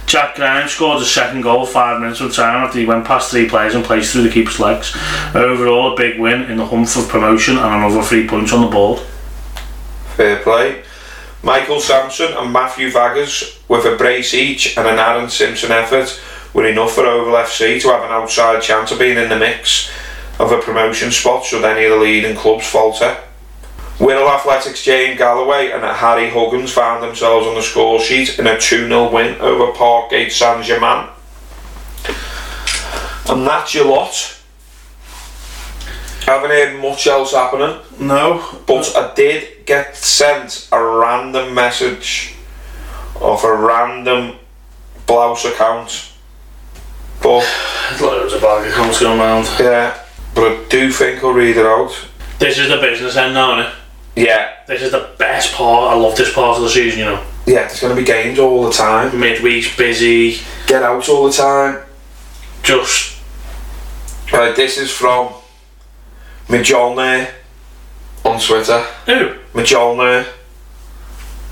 Jack 0.07 0.33
Grimes 0.33 0.71
scored 0.71 0.97
his 0.97 1.11
second 1.11 1.41
goal 1.41 1.63
five 1.63 2.01
minutes 2.01 2.17
from 2.17 2.31
time 2.31 2.65
after 2.65 2.79
he 2.79 2.87
went 2.87 3.05
past 3.05 3.29
three 3.29 3.47
players 3.47 3.75
and 3.75 3.85
placed 3.85 4.11
through 4.11 4.23
the 4.23 4.31
keeper's 4.31 4.59
legs. 4.59 4.97
Overall, 5.35 5.93
a 5.93 5.95
big 5.95 6.19
win 6.19 6.49
in 6.49 6.57
the 6.57 6.65
hunt 6.65 6.89
for 6.89 7.03
promotion 7.03 7.55
and 7.55 7.65
another 7.67 8.01
three 8.01 8.27
points 8.27 8.51
on 8.51 8.61
the 8.61 8.67
board. 8.67 8.99
Fair 10.15 10.41
play. 10.41 10.81
Michael 11.43 11.79
Sampson 11.79 12.33
and 12.33 12.51
Matthew 12.51 12.89
Vaggers 12.89 13.59
with 13.69 13.85
a 13.85 13.95
brace 13.95 14.33
each 14.33 14.75
and 14.75 14.87
an 14.87 14.97
Aaron 14.97 15.29
Simpson 15.29 15.71
effort 15.71 16.19
were 16.55 16.65
enough 16.65 16.93
for 16.93 17.05
Oval 17.05 17.33
FC 17.33 17.79
to 17.79 17.89
have 17.89 18.01
an 18.01 18.09
outside 18.09 18.63
chance 18.63 18.91
of 18.91 18.97
being 18.97 19.19
in 19.19 19.29
the 19.29 19.37
mix 19.37 19.91
of 20.39 20.51
a 20.51 20.59
promotion 20.59 21.11
spot 21.11 21.45
should 21.45 21.63
any 21.63 21.85
of 21.85 21.91
the 21.91 21.97
leading 21.97 22.35
clubs 22.35 22.65
falter. 22.65 23.17
Wirral 23.99 24.29
Athletics 24.29 24.83
Jane 24.83 25.17
Galloway 25.17 25.71
and 25.71 25.83
Harry 25.83 26.29
Huggins 26.29 26.71
found 26.71 27.01
themselves 27.03 27.47
on 27.47 27.55
the 27.55 27.63
score 27.63 27.99
sheet 27.99 28.37
in 28.37 28.45
a 28.45 28.59
2 28.59 28.87
0 28.87 29.11
win 29.11 29.39
over 29.41 29.71
Parkgate 29.73 30.31
Saint 30.31 30.63
Germain. 30.63 31.09
And 33.29 33.45
that's 33.45 33.73
your 33.73 33.85
lot. 33.85 34.35
Haven't 36.21 36.51
heard 36.51 36.79
much 36.81 37.07
else 37.07 37.31
happening. 37.31 37.79
No, 37.99 38.43
But 38.67 38.93
I 38.95 39.13
did 39.15 39.65
get 39.65 39.95
sent 39.95 40.67
a 40.71 40.81
random 40.83 41.53
message 41.55 42.35
of 43.19 43.43
a 43.43 43.55
random 43.55 44.35
blouse 45.07 45.45
account. 45.45 46.11
But 47.23 47.49
there's 47.89 48.01
loads 48.01 48.33
of 48.33 48.41
bag 48.41 48.71
accounts 48.71 48.99
going 48.99 49.19
around. 49.19 49.47
yeah, 49.59 49.97
but 50.35 50.51
I 50.51 50.63
do 50.69 50.91
think 50.91 51.23
I'll 51.23 51.31
read 51.33 51.57
it 51.57 51.65
out. 51.65 51.91
This 52.37 52.59
is 52.59 52.69
the 52.69 52.77
business 52.77 53.15
end 53.15 53.33
now, 53.33 53.55
innit? 53.55 53.73
Yeah, 54.17 54.49
This 54.67 54.81
is 54.81 54.91
the 54.91 55.11
best 55.19 55.53
part. 55.53 55.93
I 55.93 55.95
love 55.95 56.17
this 56.17 56.33
part 56.33 56.57
of 56.57 56.63
the 56.63 56.69
season, 56.69 56.99
you 56.99 57.05
know. 57.05 57.23
yeah, 57.45 57.67
there's 57.67 57.79
going 57.79 57.95
to 57.95 58.01
be 58.01 58.05
games 58.05 58.39
all 58.39 58.65
the 58.65 58.71
time. 58.71 59.11
Midweek's 59.11 59.77
busy, 59.77 60.39
Get 60.65 60.81
out 60.83 61.07
all 61.07 61.27
the 61.27 61.33
time. 61.33 61.83
just 62.63 63.19
Right, 64.33 64.55
this 64.55 64.77
is 64.77 64.91
from 64.91 65.29
Majolner 66.47 67.29
on 68.25 68.39
Twitter. 68.39 68.79
Who? 69.05 69.35
Majolner. 69.53 70.27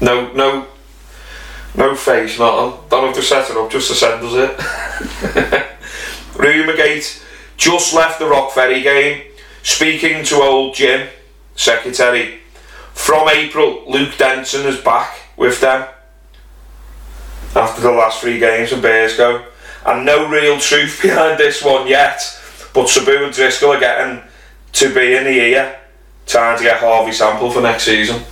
No, 0.02 0.34
no, 0.34 0.68
no 1.76 1.96
face, 1.96 2.38
not 2.40 2.90
Don't 2.90 3.06
have 3.06 3.16
to 3.16 3.22
set 3.22 3.50
it 3.50 3.56
up 3.58 3.70
just 3.72 3.88
to 3.90 3.96
send 3.96 4.24
us 4.26 4.34
it. 4.34 4.58
Rumourgate 6.34 7.24
just 7.58 7.94
left 7.94 8.20
the 8.20 8.26
Rock 8.26 8.52
Ferry 8.52 8.82
game. 8.82 9.24
Speaking 9.64 10.24
to 10.26 10.36
old 10.42 10.76
Jim, 10.76 11.08
secretary. 11.56 12.40
From 12.96 13.30
April, 13.30 13.84
Luke 13.88 14.18
Denson 14.18 14.66
is 14.66 14.82
back 14.82 15.16
with 15.38 15.62
them 15.62 15.88
after 17.56 17.82
the 17.82 17.92
last 17.92 18.22
three 18.22 18.40
games 18.40 18.72
in 18.72 18.80
Bearsgo. 18.80 19.46
And 19.86 20.06
no 20.06 20.28
real 20.28 20.58
truth 20.60 21.00
behind 21.04 21.38
this 21.38 21.64
one 21.64 21.88
yet, 21.88 22.20
but 22.74 22.90
Sabu 22.90 23.24
and 23.24 23.32
Driscoll 23.32 23.74
are 23.74 23.80
getting 23.80 24.24
to 24.74 24.94
be 24.94 25.16
in 25.16 25.26
the 25.26 25.30
ear, 25.30 25.80
trying 26.26 26.58
to 26.58 26.64
get 26.64 26.80
Harvey 26.80 27.12
Sample 27.12 27.52
for 27.52 27.62
next 27.62 27.84
season. 27.84 28.24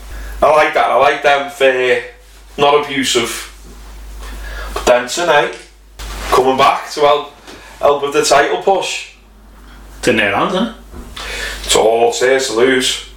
I 0.41 0.49
like 0.49 0.73
that. 0.73 0.89
I 0.89 0.95
like 0.95 1.21
them 1.21 1.51
fair, 1.51 2.11
not 2.57 2.83
abusive. 2.83 3.49
But 4.73 4.85
Denson, 4.87 5.29
eh? 5.29 5.55
Coming 6.31 6.57
back 6.57 6.89
to 6.91 7.01
help, 7.01 7.33
help 7.79 8.01
with 8.01 8.13
the 8.13 8.25
title 8.25 8.63
push. 8.63 9.13
it's 9.99 10.07
in 10.07 10.15
their 10.15 10.35
hands, 10.35 10.53
innit? 10.53 10.75
It's 11.65 11.75
all 11.75 12.11
it's 12.11 12.47
to 12.47 12.53
lose. 12.53 13.12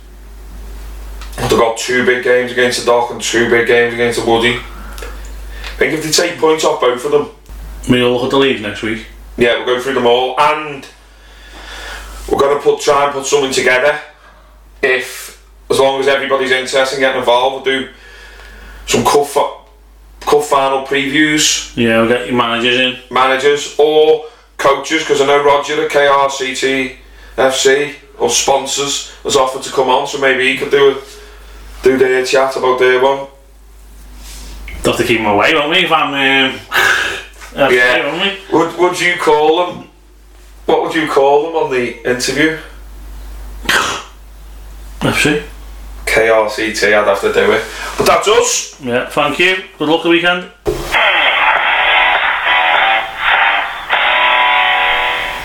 They've 1.37 1.51
got 1.51 1.77
two 1.79 2.05
big 2.05 2.25
games 2.25 2.51
against 2.53 2.81
the 2.81 2.87
Dock 2.87 3.11
and 3.11 3.21
two 3.21 3.49
big 3.51 3.67
games 3.67 3.95
against 3.95 4.21
the 4.25 4.31
Woody. 4.31 4.57
I 4.57 5.79
think 5.79 5.93
if 5.95 6.03
they 6.05 6.11
take 6.11 6.39
points 6.41 6.65
off 6.65 6.81
both 6.81 7.05
of 7.05 7.13
them, 7.13 7.31
We'll 7.89 8.13
look 8.15 8.25
at 8.25 8.31
the 8.31 8.39
league 8.39 8.61
next 8.63 8.83
week. 8.83 9.07
yeah, 9.37 9.57
we'll 9.59 9.77
go 9.77 9.81
through 9.81 9.95
them 9.95 10.07
all, 10.07 10.35
and 10.41 10.85
we're 12.29 12.39
gonna 12.39 12.59
put 12.61 12.81
try 12.81 13.05
and 13.05 13.13
put 13.13 13.27
something 13.27 13.53
together. 13.53 14.01
If 14.83 15.45
as 15.71 15.79
long 15.79 16.01
as 16.01 16.09
everybody's 16.09 16.51
interested 16.51 16.97
in 16.97 17.01
getting 17.01 17.21
involved, 17.21 17.65
we'll 17.67 17.81
do 17.81 17.89
some 18.87 19.05
cup, 19.05 19.69
cup 20.21 20.43
final 20.43 20.85
previews, 20.87 21.77
Yeah, 21.77 22.01
we'll 22.01 22.09
get 22.09 22.27
your 22.27 22.37
managers 22.37 22.77
in. 22.79 22.99
managers 23.11 23.77
or 23.79 24.25
coaches, 24.59 25.03
because 25.03 25.21
I 25.21 25.27
know 25.27 25.45
Roger 25.45 25.85
at 25.85 25.91
KRCT 25.93 26.97
FC 27.37 27.95
or 28.19 28.31
sponsors 28.31 29.13
has 29.23 29.37
offered 29.37 29.63
to 29.63 29.71
come 29.71 29.89
on, 29.91 30.07
so 30.09 30.19
maybe 30.19 30.51
he 30.51 30.57
could 30.59 30.71
do 30.73 30.91
a, 30.91 30.95
do 31.87 31.97
their 31.97 32.25
chat 32.25 32.57
about 32.57 32.79
their 32.81 33.01
one. 33.01 33.29
We'll 34.83 34.93
have 34.93 34.97
to 34.97 35.05
keep 35.05 35.19
them 35.19 35.27
away, 35.27 35.55
won't 35.55 35.71
we? 35.71 35.85
If 35.85 35.93
I'm. 35.93 36.09
Um, 36.09 36.61
yeah. 37.55 37.71
Yeah. 37.71 38.07
Won't 38.07 38.23
we? 38.23 38.59
Would 38.59 38.79
would 38.79 39.01
you 39.01 39.15
call 39.17 39.67
them? 39.67 39.89
What 40.67 40.83
would 40.83 40.95
you 40.95 41.09
call 41.09 41.47
them 41.47 41.55
on 41.55 41.71
the 41.71 42.09
interview? 42.09 42.59
FC. 45.01 45.45
KRCT, 46.07 46.85
I'd 46.87 47.07
have 47.07 47.21
to 47.21 47.33
do 47.33 47.53
it. 47.53 47.65
But 47.99 48.07
that's 48.07 48.27
us. 48.27 48.81
Yeah, 48.81 49.09
thank 49.09 49.39
you. 49.39 49.57
Good 49.79 49.89
luck 49.89 50.03
the 50.03 50.09
weekend. 50.09 50.51